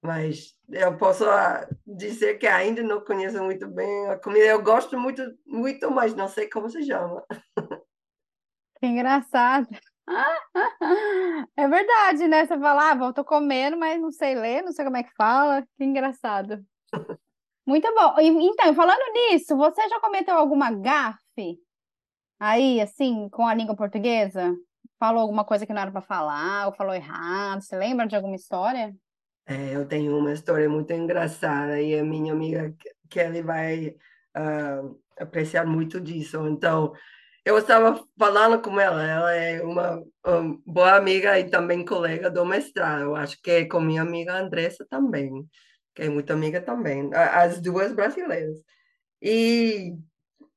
[0.00, 4.46] Mas eu posso ah, dizer que ainda não conheço muito bem a comida.
[4.46, 7.24] Eu gosto muito, muito, mas não sei como se chama.
[8.78, 9.68] Que engraçado.
[11.56, 12.44] É verdade, né?
[12.44, 15.14] Você fala, ah, eu tô comendo, mas não sei ler, não sei como é que
[15.14, 15.62] fala.
[15.76, 16.64] Que engraçado.
[17.66, 18.16] Muito bom.
[18.18, 21.58] Então, falando nisso, você já cometeu alguma gafe
[22.42, 24.52] aí, assim, com a língua portuguesa?
[24.98, 27.62] Falou alguma coisa que não era para falar, ou falou errado?
[27.62, 28.92] Você lembra de alguma história?
[29.46, 32.74] É, eu tenho uma história muito engraçada e a minha amiga
[33.08, 33.94] Kelly vai
[34.34, 34.82] ah,
[35.18, 36.44] apreciar muito disso.
[36.48, 36.92] Então,
[37.44, 42.44] eu estava falando com ela, ela é uma, uma boa amiga e também colega do
[42.44, 43.02] mestrado.
[43.02, 45.48] Eu acho que é com minha amiga Andressa também,
[45.94, 48.58] que é muito amiga também, as duas brasileiras.
[49.20, 49.94] E,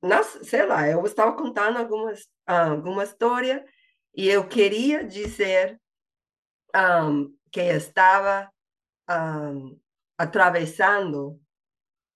[0.05, 3.65] nossa, sei lá, eu estava contando algumas, alguma história
[4.15, 5.79] e eu queria dizer
[6.73, 7.09] ah,
[7.51, 8.51] que estava
[9.07, 9.51] ah,
[10.17, 11.39] atravessando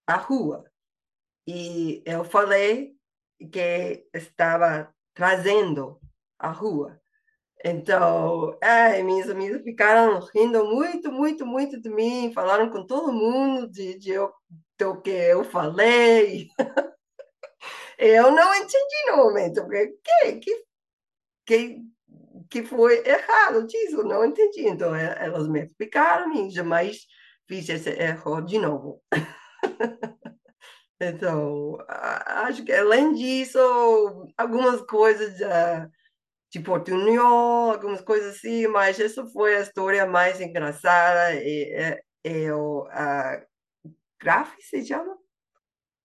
[0.08, 0.66] a rua.
[1.48, 2.96] E eu falei
[3.52, 6.00] que estava trazendo
[6.38, 7.00] a rua.
[7.64, 13.70] Então, ai, minhas amigas ficaram rindo muito, muito, muito de mim, falaram com todo mundo
[13.70, 14.32] de, de eu,
[14.78, 16.48] do que eu falei.
[18.00, 20.64] Eu não entendi no momento, porque que, que,
[21.46, 21.82] que,
[22.50, 24.68] que foi errado disso, não entendi.
[24.68, 27.06] Então, e- elas me explicaram e jamais
[27.48, 29.04] fiz esse erro de novo.
[31.02, 33.58] Então, acho que além disso,
[34.38, 35.90] algumas coisas ah,
[36.52, 41.36] de portunhol, algumas coisas assim, mas essa foi a história mais engraçada.
[41.36, 43.42] E, é, é o a
[44.22, 45.18] gafe, se chama?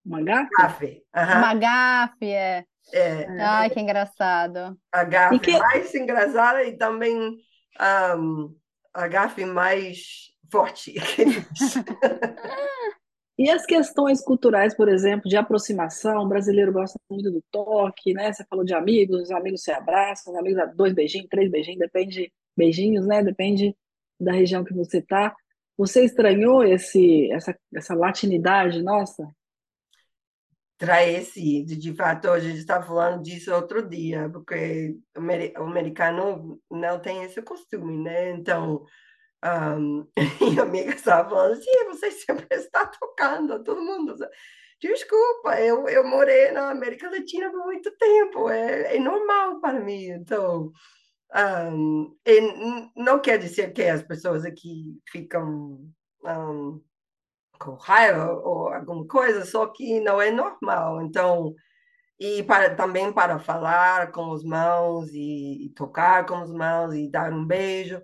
[0.05, 0.51] Uma gafe?
[0.59, 1.03] Gafe.
[1.15, 1.39] aham.
[1.39, 2.65] Uma gafe, é.
[2.93, 4.79] É, Ai, que engraçado.
[4.93, 7.37] a gafe que- mais engraçada e também
[7.81, 8.49] ahm,
[8.93, 10.95] a gafe mais forte.
[13.37, 18.33] E as questões culturais, por exemplo, de aproximação, o brasileiro gosta muito do toque, né?
[18.33, 21.81] Você falou de amigos, os amigos se abraçam, os amigos dão dois beijinhos, três beijinhos,
[21.81, 23.25] depende, beijinhos, né?
[23.25, 23.77] Depende
[24.21, 25.35] da região que você tá.
[25.77, 29.27] Você estranhou esse, essa, essa latinidade nossa?
[30.79, 36.61] Traeci, de, fato, a gente estava falando disso outro dia, porque o ameri- o americano
[36.71, 38.31] não tem esse costume, né?
[38.33, 38.85] Então,
[39.43, 40.05] ahm,
[40.41, 44.17] minha amiga estava falando assim, você sempre está tocando, todo mundo.
[44.81, 50.07] Desculpa, eu, eu morei na América Latina por muito tempo, é, é normal para mim.
[50.11, 50.73] Então,
[52.41, 55.81] n- não quer dizer que as pessoas aqui ficam
[56.25, 56.81] ahm,
[57.65, 61.03] com raiva ou alguma coisa, só que não é normal.
[61.03, 61.55] Então,
[62.21, 67.11] e para, também para falar com as mãos e, e tocar com as mãos e
[67.11, 68.01] dar um beijo,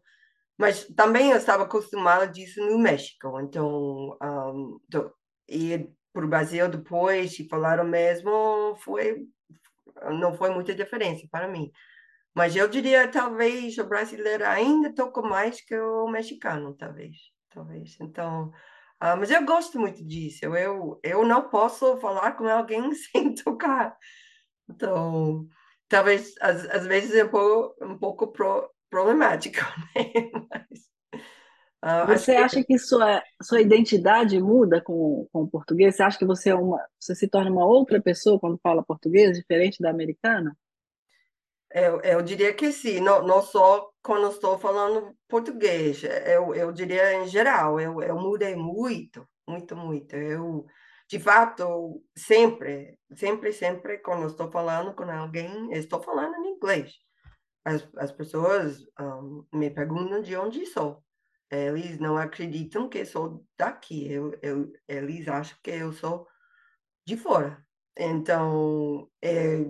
[0.58, 5.12] mas também eu estava acostumada disso no México, então, um, então
[5.48, 9.26] ir para o Brasil depois e falar o mesmo foi
[10.12, 11.70] não foi muita diferença para mim.
[12.34, 17.16] Mas eu diria, talvez, o brasileiro ainda toca mais que o mexicano, talvez.
[17.50, 17.96] talvez.
[18.00, 18.52] Então,
[19.02, 20.44] uh, mas eu gosto muito disso.
[20.44, 23.96] Eu, eu não posso falar com alguém sem tocar.
[24.68, 25.46] Então,
[25.88, 29.58] talvez, às, às vezes, é um pouco, um pouco pro, problemático,
[29.96, 30.30] né?
[31.82, 32.64] Mas, uh, você acha que...
[32.64, 35.96] que sua, sua identidade muda com, com o português?
[35.96, 39.36] Você acha que você, é uma, você se torna uma outra pessoa quando fala português,
[39.36, 40.56] diferente da americana?
[41.72, 47.14] Eu, eu diria que sim, não, não só quando estou falando português, eu, eu diria
[47.14, 50.16] em geral, eu, eu mudei muito, muito, muito.
[50.16, 50.66] Eu,
[51.08, 56.92] de fato, sempre, sempre, sempre, quando estou falando com alguém, estou falando em inglês.
[57.64, 61.04] As, as pessoas um, me perguntam de onde sou.
[61.50, 64.10] Eles não acreditam que sou daqui.
[64.10, 66.26] Eu, eu, eles acham que eu sou
[67.06, 67.64] de fora.
[67.98, 69.66] Então, é,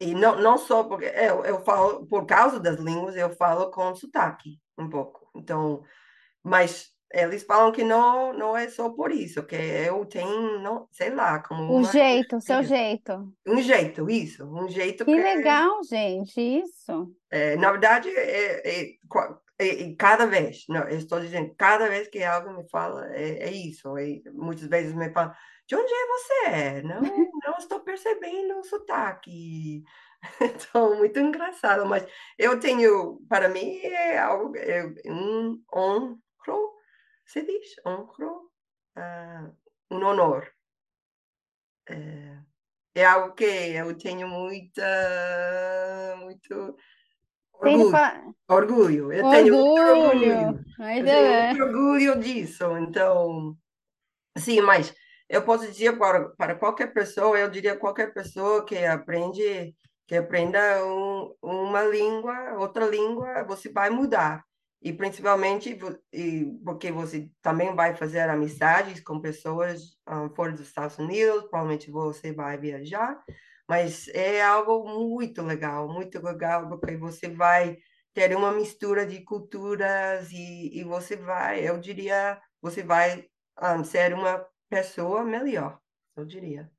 [0.00, 3.94] e não, não só porque eu, eu falo, por causa das línguas, eu falo com
[3.94, 5.30] sotaque um pouco.
[5.34, 5.82] Então,
[6.42, 11.10] mas eles falam que não, não é só por isso, que eu tenho, não, sei
[11.10, 11.92] lá, como O uma...
[11.92, 13.32] jeito, o seu jeito.
[13.46, 15.12] Um jeito, isso, um jeito que...
[15.12, 17.14] Que legal, gente, isso.
[17.30, 18.96] É, na verdade, é, é,
[19.58, 23.50] é, cada vez, não, eu estou dizendo, cada vez que algo me fala, é, é
[23.50, 23.96] isso.
[23.96, 25.32] É, muitas vezes me falam,
[25.66, 26.82] de onde é você?
[26.82, 27.00] Não,
[27.44, 29.82] não estou percebendo o sotaque.
[30.40, 32.04] Então, muito engraçado, mas
[32.36, 36.74] eu tenho, para mim, é algo, é um honro,
[37.24, 38.50] se diz, honro,
[38.96, 39.56] uh,
[39.90, 40.50] um honor.
[41.88, 42.38] É,
[42.94, 46.76] é, algo que eu tenho muita, muito
[47.52, 47.92] orgulho.
[48.48, 49.30] Orgulho, eu orgulho.
[49.30, 50.64] tenho muito orgulho.
[50.78, 53.56] Eu tenho muito orgulho disso, então,
[54.38, 54.92] sim, mas
[55.28, 59.74] eu posso dizer para, para qualquer pessoa, eu diria qualquer pessoa que aprende,
[60.06, 64.44] que aprenda um, uma língua, outra língua, você vai mudar.
[64.80, 65.76] E principalmente
[66.12, 71.90] e, porque você também vai fazer amizades com pessoas um, fora dos Estados Unidos, provavelmente
[71.90, 73.18] você vai viajar,
[73.68, 77.76] mas é algo muito legal, muito legal, porque você vai
[78.14, 83.26] ter uma mistura de culturas e, e você vai, eu diria, você vai
[83.60, 85.78] um, ser uma pessoa melhor,
[86.16, 86.70] eu diria.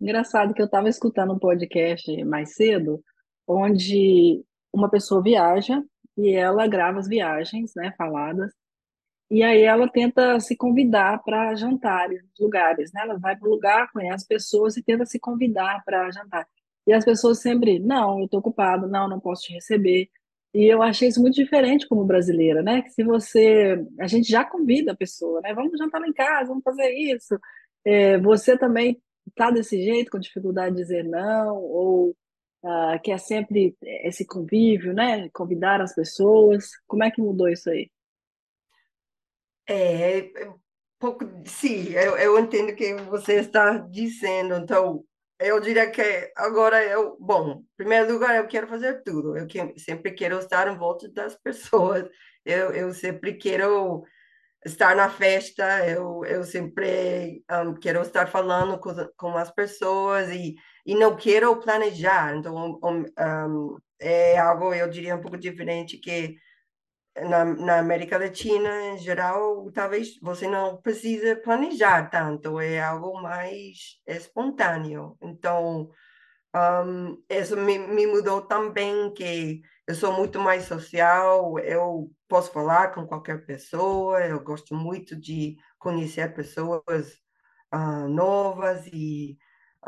[0.00, 3.02] Engraçado que eu estava escutando um podcast mais cedo,
[3.46, 5.82] onde uma pessoa viaja
[6.16, 8.52] e ela grava as viagens, né, faladas,
[9.30, 13.02] e aí ela tenta se convidar para jantares, lugares, né?
[13.02, 16.46] Ela vai para o lugar, conhece pessoas e tenta se convidar para jantar.
[16.86, 20.08] E as pessoas sempre, não, eu estou ocupado, não, não posso te receber.
[20.54, 22.80] E eu achei isso muito diferente como brasileira, né?
[22.82, 23.84] Que se você.
[23.98, 25.52] A gente já convida a pessoa, né?
[25.52, 27.36] Vamos jantar lá em casa, vamos fazer isso.
[27.84, 32.10] É, você também está desse jeito, com dificuldade de dizer não, ou
[32.62, 35.28] uh, quer sempre esse convívio, né?
[35.30, 36.70] Convidar as pessoas.
[36.86, 37.90] Como é que mudou isso aí?
[39.66, 40.54] É, é
[41.00, 44.54] pouco, sim, eu, eu entendo o que você está dizendo.
[44.54, 45.04] Então,
[45.38, 49.36] eu diria que agora eu, bom, em primeiro lugar, eu quero fazer tudo.
[49.36, 52.08] Eu que, sempre quero estar em volta das pessoas.
[52.44, 54.04] Eu, eu sempre quero
[54.64, 55.86] estar na festa.
[55.88, 60.54] Eu, eu sempre um, quero estar falando com, com as pessoas e,
[60.86, 62.36] e não quero planejar.
[62.36, 66.36] Então, um, um, é algo, eu diria, um pouco diferente que
[67.16, 74.00] na, na América Latina, em geral, talvez você não precise planejar tanto, é algo mais
[74.06, 75.16] espontâneo.
[75.22, 75.90] Então,
[76.54, 82.88] um, isso me, me mudou também, que eu sou muito mais social, eu posso falar
[82.94, 87.12] com qualquer pessoa, eu gosto muito de conhecer pessoas
[87.74, 89.36] uh, novas e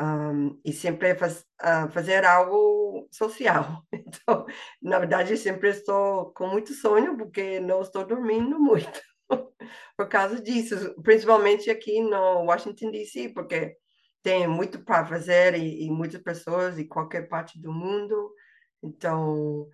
[0.00, 3.82] um, e sempre faz, uh, fazer algo social.
[4.06, 4.46] Então,
[4.80, 9.00] na verdade, sempre estou com muito sonho porque não estou dormindo muito
[9.96, 13.76] por causa disso, principalmente aqui no Washington D.C., porque
[14.22, 18.32] tem muito para fazer e, e, muitas pessoas de qualquer parte do mundo.
[18.82, 19.68] Então,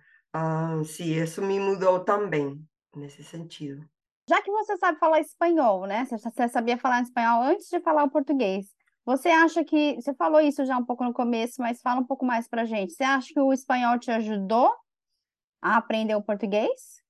[0.85, 2.63] sim, isso me mudou também
[2.95, 3.83] nesse sentido.
[4.29, 6.05] Já que você sabe falar espanhol, né?
[6.05, 8.67] Você sabia falar espanhol antes de falar o português.
[9.05, 9.95] Você acha que.
[9.95, 12.93] Você falou isso já um pouco no começo, mas fala um pouco mais pra gente.
[12.93, 14.73] Você acha que o espanhol te ajudou
[15.61, 17.01] a aprender o português?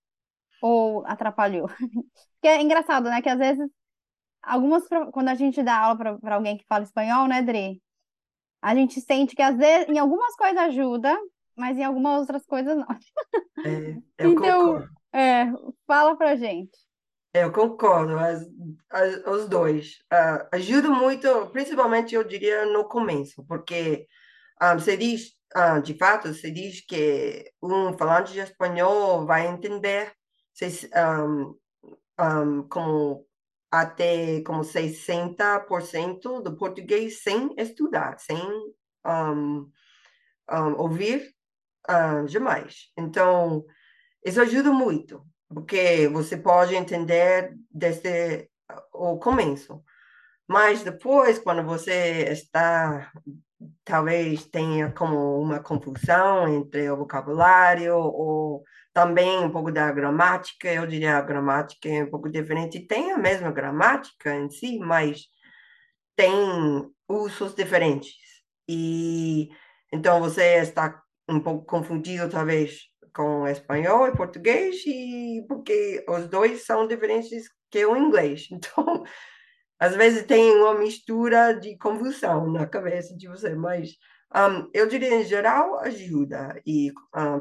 [0.62, 1.68] Ou atrapalhou?
[2.42, 3.22] Porque é engraçado, né?
[3.22, 3.70] Que às vezes,
[4.42, 4.88] algumas.
[5.12, 7.82] Quando a gente dá aula para alguém que fala espanhol, né, Dri?
[8.62, 11.16] A gente sente que às vezes em algumas coisas ajuda,
[11.56, 12.88] mas em algumas outras coisas não.
[13.64, 14.90] É, eu então, concordo.
[15.12, 15.46] É,
[15.86, 16.72] fala pra gente.
[17.34, 18.46] Eu concordo, as,
[18.92, 19.96] as, os dois.
[20.14, 24.08] Uh, ajuda muito, principalmente eu diria no começo, porque
[24.62, 29.48] um, ah, você diz, uh, de fato, você diz que um falante de espanhol vai
[29.48, 30.14] entender
[30.96, 31.56] um,
[32.24, 33.26] um, como
[33.72, 38.40] até como 60% do português sem estudar, sem
[40.78, 41.34] ouvir
[41.90, 42.92] uh, jamais.
[42.96, 43.66] Então,
[44.24, 48.50] isso ajuda muito, porque você pode entender desde
[48.92, 49.84] o começo.
[50.48, 53.12] Mas depois, quando você está,
[53.84, 60.86] talvez tenha como uma confusão entre o vocabulário ou também um pouco da gramática, eu
[60.86, 62.86] diria a gramática é um pouco diferente.
[62.86, 65.26] Tem a mesma gramática em si, mas
[66.16, 66.32] tem
[67.08, 68.16] usos diferentes.
[68.68, 69.50] E
[69.92, 72.82] então você está um pouco confundido, talvez,
[73.14, 78.48] com espanhol e português, e porque os dois são diferentes que o inglês.
[78.52, 79.04] Então,
[79.80, 83.92] às vezes tem uma mistura de confusão na cabeça de você, mas
[84.36, 86.92] um, eu diria, em geral, ajuda, e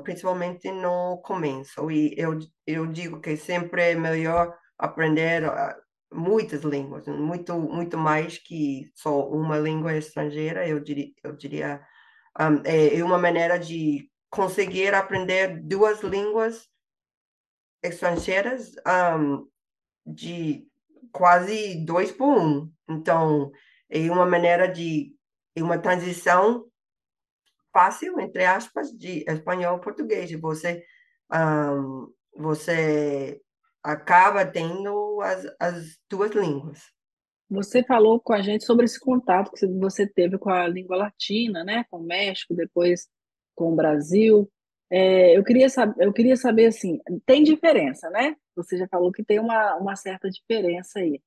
[0.04, 1.90] principalmente no começo.
[1.90, 5.74] E eu, eu digo que sempre é melhor aprender uh,
[6.12, 11.80] muitas línguas, muito, muito mais que só uma língua estrangeira, eu diria, eu diria
[12.38, 16.66] um, é uma maneira de conseguir aprender duas línguas
[17.82, 18.72] estrangeiras
[19.18, 19.46] um,
[20.06, 20.66] de
[21.12, 22.72] quase dois por um.
[22.88, 23.52] Então,
[23.90, 25.14] é uma maneira de
[25.54, 26.64] é uma transição
[27.74, 30.32] fácil, entre aspas, de espanhol para português.
[30.40, 30.82] Você,
[31.30, 33.38] um, você
[33.82, 36.80] acaba tendo as, as duas línguas.
[37.50, 41.62] Você falou com a gente sobre esse contato que você teve com a língua latina,
[41.62, 41.84] né?
[41.90, 43.10] Com o México, depois
[43.62, 44.50] com o Brasil.
[44.90, 48.36] É, eu, queria eu queria saber, assim, tem diferença, né?
[48.56, 51.20] Você já falou que tem uma, uma certa diferença aí.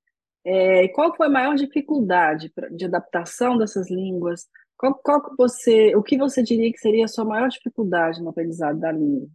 [0.43, 4.47] É, qual foi a maior dificuldade de adaptação dessas línguas?
[4.77, 8.29] Qual, qual que você, o que você diria que seria a sua maior dificuldade no
[8.29, 9.27] aprendizado da língua?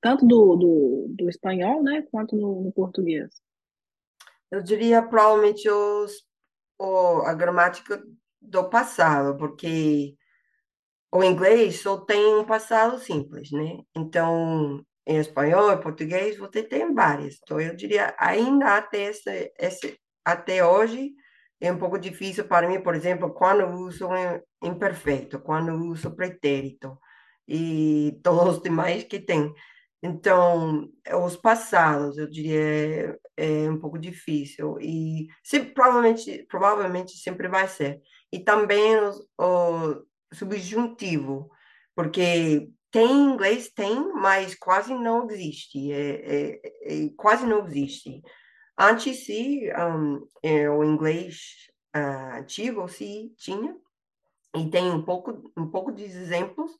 [0.00, 3.30] Tanto do, do, do espanhol, né, quanto no, no português?
[4.50, 6.24] Eu diria provavelmente os,
[6.78, 8.00] o, a gramática
[8.40, 10.14] do passado, porque
[11.12, 13.78] o inglês só tem um passado simples, né?
[13.96, 17.38] Então, em espanhol e português, você tem várias.
[17.42, 21.12] Então, eu diria, ainda até, esse, esse, até hoje,
[21.60, 24.08] é um pouco difícil para mim, por exemplo, quando uso
[24.62, 26.98] imperfeito, quando uso pretérito
[27.46, 29.52] e todos os demais que tem.
[30.02, 30.88] Então,
[31.24, 35.26] os passados, eu diria, é, é um pouco difícil e
[35.74, 38.00] provavelmente, provavelmente sempre vai ser.
[38.32, 41.50] E também o, o subjuntivo,
[41.94, 48.22] porque tem inglês, tem, mas quase não existe, é, é, é quase não existe.
[48.78, 51.38] Antes, sim, um, é, o inglês
[51.94, 53.76] uh, antigo, sim, tinha,
[54.56, 56.70] e tem um pouco, um pouco de exemplos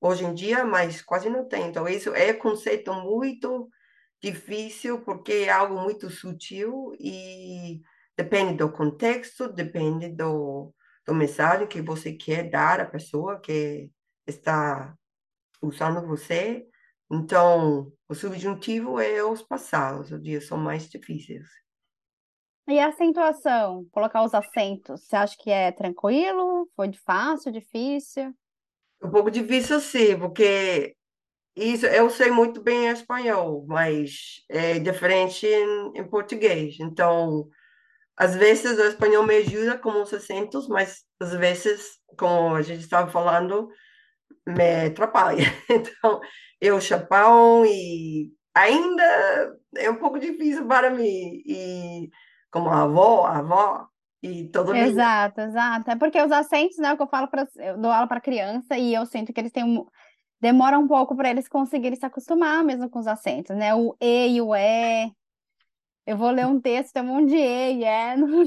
[0.00, 1.68] hoje em dia, mas quase não tem.
[1.68, 3.68] Então, isso é conceito muito
[4.22, 7.80] difícil, porque é algo muito sutil e
[8.16, 10.74] depende do contexto, depende do,
[11.06, 13.90] do mensagem que você quer dar à pessoa que
[14.26, 14.94] está
[15.62, 16.66] usando você.
[17.10, 21.46] Então, o subjuntivo é os passados, os dias são mais difíceis.
[22.68, 26.68] E a acentuação, colocar os acentos, você acha que é tranquilo?
[26.74, 28.34] Foi fácil, difícil?
[29.00, 30.96] Um pouco difícil sim, porque
[31.54, 36.80] isso eu sei muito bem espanhol, mas é diferente em, em português.
[36.80, 37.48] Então,
[38.16, 42.80] às vezes o espanhol me ajuda com os acentos, mas às vezes, como a gente
[42.80, 43.68] estava falando,
[44.46, 45.44] me atrapalha.
[45.70, 46.20] Então,
[46.60, 51.42] eu chapão e ainda é um pouco difícil para mim.
[51.44, 52.10] E
[52.50, 53.86] como avó, avó,
[54.22, 54.78] e todo mundo.
[54.78, 55.90] Exato, exato.
[55.90, 58.94] É porque os acentos, né, que eu falo para eu dou aula para criança e
[58.94, 59.84] eu sinto que eles têm um
[60.40, 63.74] demora um pouco para eles conseguirem se acostumar mesmo com os acentos, né?
[63.74, 65.10] O e e o é.
[66.06, 68.42] Eu vou ler um texto, tem um monte de e e é, não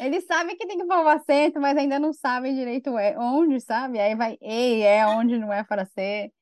[0.00, 3.60] Eles sabem que tem que pôr o acento, mas ainda não sabem direito é, onde,
[3.60, 4.00] sabe?
[4.00, 6.32] Aí vai e é onde não é para ser.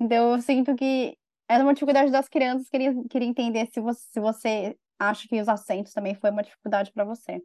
[0.00, 1.16] Então eu sinto que
[1.48, 5.48] é uma dificuldade das crianças queria, queria entender se você, se você acha que os
[5.48, 7.40] acentos também foi uma dificuldade para você.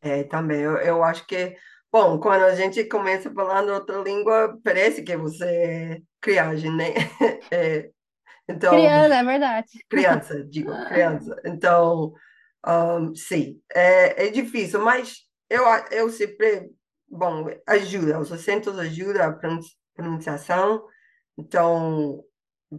[0.00, 0.60] É, também.
[0.60, 1.56] Eu, eu acho que,
[1.90, 6.94] bom, quando a gente começa falando outra língua, parece que você é criagem, né?
[7.50, 7.90] É,
[8.48, 9.68] então, criança, é verdade.
[9.88, 11.40] Criança, digo, criança.
[11.44, 12.12] Então,
[12.66, 16.70] um, sim, é, é difícil, mas eu, eu sempre,
[17.08, 19.62] bom, ajuda, os acentos ajudam a
[19.94, 20.84] pronunciação,
[21.38, 22.24] então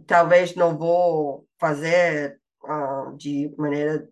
[0.06, 4.08] talvez não vou fazer uh, de maneira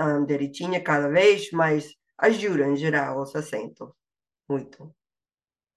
[0.00, 3.90] um, direitinha cada vez, mas ajuda em geral os acentos,
[4.48, 4.94] muito.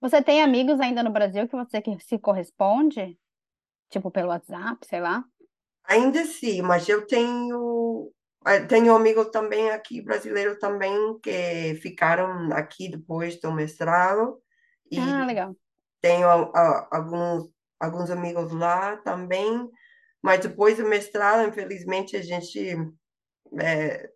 [0.02, 3.18] Você tem amigos ainda no Brasil que você que se corresponde?
[3.90, 5.26] Tipo pelo WhatsApp, sei lá?
[5.88, 8.12] Ainda sim, mas eu tenho
[8.70, 14.40] tenho amigos também aqui brasileiros também que ficaram aqui depois do mestrado
[14.92, 15.56] e Ah, legal.
[16.02, 17.50] tenho a- a- alguns
[17.82, 19.70] alguns amigos lá também,
[20.24, 22.60] mas depois do mestrado, infelizmente, a gente
[23.62, 24.10] é,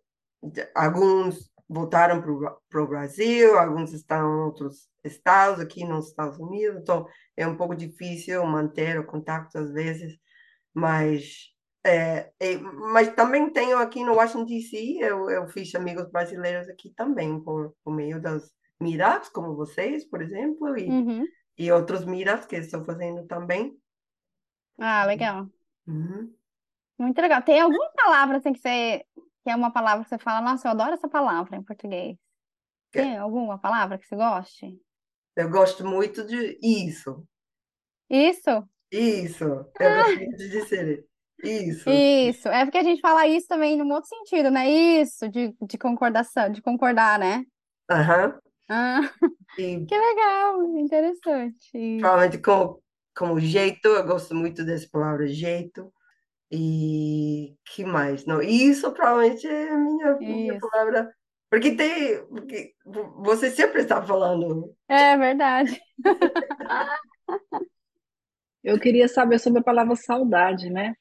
[0.74, 7.06] alguns voltaram para o Brasil, alguns estão em outros estados aqui nos Estados Unidos, então
[7.36, 10.18] é um pouco difícil manter o contato às vezes,
[10.74, 11.50] mas
[11.84, 16.90] é, é, mas também tenho aqui no Washington DC, eu, eu fiz amigos brasileiros aqui
[16.94, 21.26] também por, por meio das meetups, como vocês, por exemplo, e, Uhum.
[21.58, 23.74] e outros meetups que estou fazendo também.
[24.78, 25.48] Ah, legal.
[25.86, 26.34] Uhum.
[26.98, 27.42] Muito legal.
[27.42, 29.04] Tem alguma palavra assim que você
[29.42, 32.18] que é uma palavra que você fala, nossa, eu adoro essa palavra em português.
[32.90, 34.78] Tem alguma palavra que você goste?
[35.36, 37.26] Eu gosto muito de isso,
[38.10, 38.68] Isso?
[38.92, 39.44] isso,
[39.78, 41.06] eu gosto muito de dizer
[41.42, 42.08] isso.
[42.28, 42.48] Isso.
[42.48, 44.68] É porque a gente fala isso também num outro sentido, né?
[44.70, 47.44] Isso, de, de concordação, de concordar, né?
[47.88, 48.40] Aham.
[48.68, 49.00] Ah,
[49.56, 51.78] E que legal, interessante.
[51.96, 52.82] Provavelmente como,
[53.16, 55.92] como jeito, eu gosto muito dessa palavra jeito.
[56.52, 58.26] E que mais?
[58.26, 60.60] Não, isso provavelmente é a minha, minha Isso.
[60.60, 61.14] palavra.
[61.50, 62.24] Porque tem.
[62.26, 62.74] Porque
[63.18, 64.72] você sempre está falando.
[64.88, 65.80] É verdade.
[68.62, 70.94] Eu queria saber sobre a palavra saudade, né?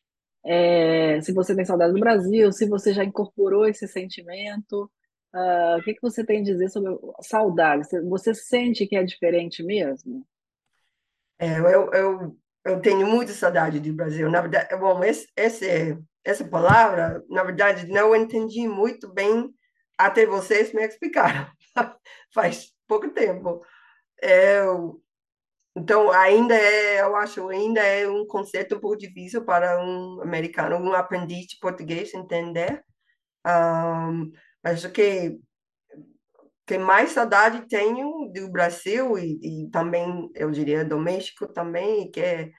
[0.43, 4.89] É, se você tem saudade do Brasil, se você já incorporou esse sentimento,
[5.33, 7.85] ah, o que que você tem a dizer sobre saudade?
[7.85, 10.25] Você, você sente que é diferente mesmo?
[11.37, 14.31] É, eu, eu, eu tenho muita saudade do Brasil.
[14.31, 19.53] Na verdade, bom, esse, esse, essa palavra, na verdade, não entendi muito bem
[19.99, 21.51] até vocês me explicaram.
[22.33, 23.61] Faz pouco tempo.
[24.21, 25.01] Eu,
[25.75, 30.77] então, ainda é, eu acho, ainda é um conceito um pouco difícil para um americano,
[30.77, 32.83] um aprendiz de português entender.
[33.45, 34.31] Um,
[34.63, 35.37] mas o que,
[36.65, 42.21] que mais saudade tenho do Brasil e, e também, eu diria, do México também, que
[42.21, 42.51] é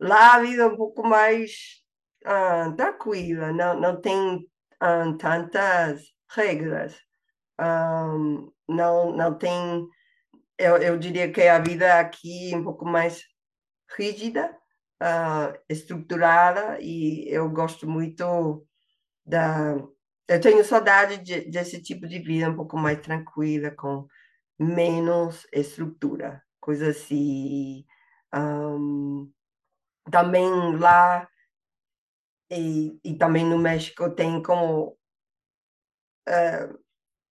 [0.00, 1.82] lá a vida é um pouco mais
[2.24, 4.40] ah, tranquila, não, não tem
[4.80, 6.96] ah, tantas regras,
[7.58, 8.08] Ah,
[8.68, 9.88] não, não tem
[10.58, 13.22] eu, eu diria que a vida aqui é um pouco mais
[13.96, 14.56] rígida,
[15.00, 18.66] ah, estruturada, e eu gosto muito
[19.26, 19.76] da.
[20.28, 24.06] Eu tenho saudade de, desse tipo de vida um pouco mais tranquila, com
[24.58, 27.84] menos estrutura, coisa assim.
[28.32, 29.30] Ahm,
[30.10, 31.28] também lá
[32.50, 34.96] e, e também no México tem como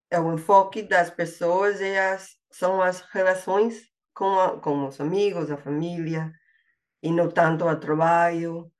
[0.10, 3.76] é o enfoque das pessoas e as, são as relações
[4.14, 6.32] com, a, com os amigos, a família,
[7.04, 8.72] e não tanto o trabalho.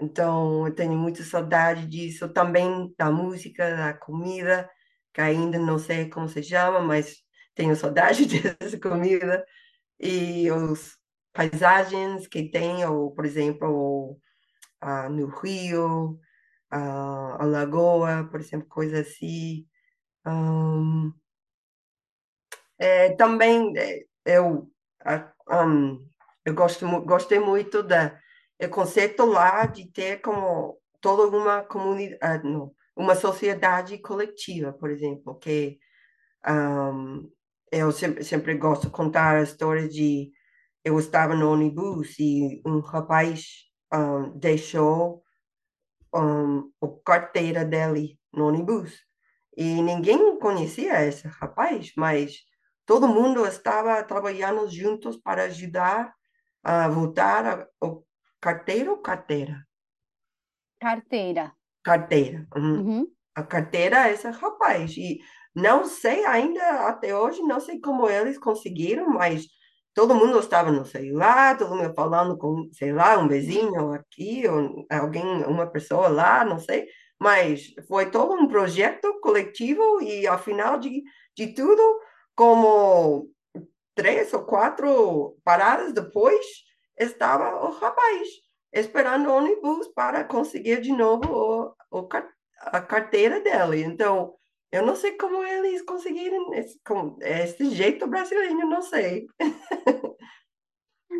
[0.00, 4.68] Então, eu tenho muita saudade disso, também da música, da comida,
[5.12, 7.16] que ainda não sei como se chama, mas
[7.54, 8.26] tenho saudade
[8.60, 9.44] dessa comida,
[9.98, 10.98] e os
[11.32, 14.18] paisagens que tem, ou, por exemplo,
[14.80, 16.18] ah, no Rio,
[16.74, 19.66] ah, a Lagoa, por exemplo, coisa assim.
[20.26, 21.12] Ahn,
[22.78, 24.68] É, também é, eu,
[25.04, 25.32] a-
[25.66, 26.04] um,
[26.44, 28.18] eu gosto, gostei muito da
[28.62, 35.34] o conceito lá de ter como toda uma comunidade, não, uma sociedade coletiva, por exemplo,
[35.38, 35.78] que
[36.48, 37.30] um,
[37.72, 40.32] eu sempre, sempre gosto de contar a história de
[40.84, 43.44] eu estava no ônibus e um rapaz
[43.94, 45.23] um, deixou
[46.14, 48.94] um, a carteira dele no ônibus.
[49.56, 52.38] E ninguém conhecia esse rapaz, mas
[52.86, 56.14] todo mundo estava trabalhando juntos para ajudar
[56.62, 58.04] a voltar a, o
[58.40, 59.66] carteiro ou carteira?
[60.80, 61.52] Carteira.
[61.82, 62.46] Carteira.
[62.56, 62.80] Uhum.
[62.80, 63.14] Uhum.
[63.34, 64.96] A carteira é esse rapaz.
[64.96, 65.20] E
[65.54, 69.46] não sei ainda, até hoje, não sei como eles conseguiram, mas
[69.94, 74.84] todo mundo estava no celular, todo mundo falando com, sei lá, um vizinho aqui, ou
[74.90, 76.86] alguém, uma pessoa lá, não sei.
[77.18, 81.02] Mas foi todo um projeto coletivo e, ao final de,
[81.36, 81.82] de tudo,
[82.34, 83.30] como
[83.94, 86.44] três ou quatro paradas depois,
[86.98, 88.28] estava o rapaz
[88.72, 92.08] esperando o ônibus para conseguir de novo o, o,
[92.58, 93.82] a carteira dele.
[93.84, 94.34] Então,
[94.74, 99.24] eu não sei como eles conseguiram esse, com, esse jeito brasileiro, não sei.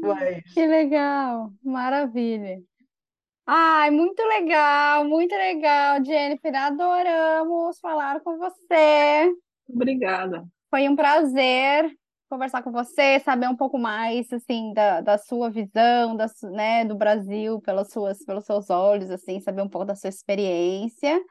[0.03, 2.61] Mas, Que legal, maravilha.
[3.47, 6.53] Ai, muito legal, muito legal, Jennifer.
[6.53, 9.33] Adoramos falar com você.
[9.69, 10.45] Obrigada.
[10.69, 11.89] Foi um prazer
[12.29, 16.97] conversar com você, saber um pouco mais, assim, da, da sua visão, da, né, do
[16.97, 21.23] Brasil pelas suas, pelos seus olhos, assim, saber um pouco da sua experiência.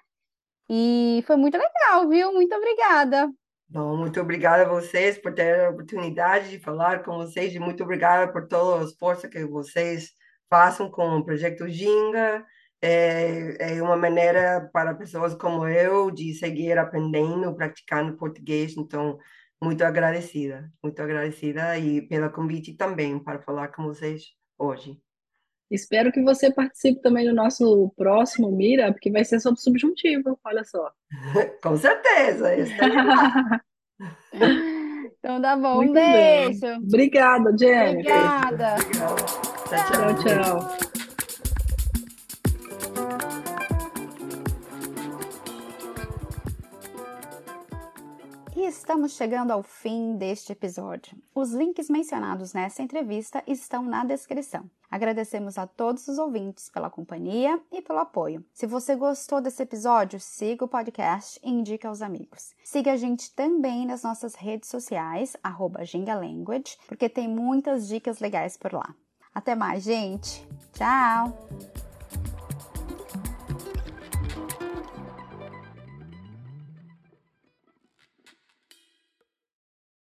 [0.76, 2.34] E foi muito legal, viu?
[2.34, 3.32] Muito obrigada.
[3.70, 7.84] Bom, muito obrigada a vocês por ter a oportunidade de falar com vocês e muito
[7.84, 10.10] obrigada por todo o esforço que vocês
[10.50, 12.44] façam com o projeto Ginga.
[12.82, 18.76] É, é uma maneira para pessoas como eu de seguir aprendendo, praticando português.
[18.76, 19.20] Então,
[19.62, 24.24] muito agradecida, muito agradecida e pelo convite também para falar com vocês
[24.58, 25.00] hoje.
[25.72, 30.64] Espero que você participe também do nosso próximo Mira, porque vai ser sobre subjuntivo, olha
[30.64, 30.92] só.
[31.64, 32.50] com certeza,
[35.20, 36.60] Então tá bom, Muito um beijo.
[36.60, 36.78] Bem.
[36.78, 38.14] Obrigada, Jennifer.
[38.14, 38.76] Obrigada.
[38.76, 39.16] Obrigada.
[39.72, 40.16] tchau.
[40.22, 40.60] tchau.
[40.60, 40.94] tchau.
[48.56, 51.18] E estamos chegando ao fim deste episódio.
[51.34, 54.70] Os links mencionados nessa entrevista estão na descrição.
[54.94, 58.46] Agradecemos a todos os ouvintes pela companhia e pelo apoio.
[58.54, 62.54] Se você gostou desse episódio, siga o podcast e indique aos amigos.
[62.64, 65.36] Siga a gente também nas nossas redes sociais,
[65.84, 68.94] @gingalanguage, porque tem muitas dicas legais por lá.
[69.34, 70.48] Até mais, gente.
[70.74, 71.73] Tchau!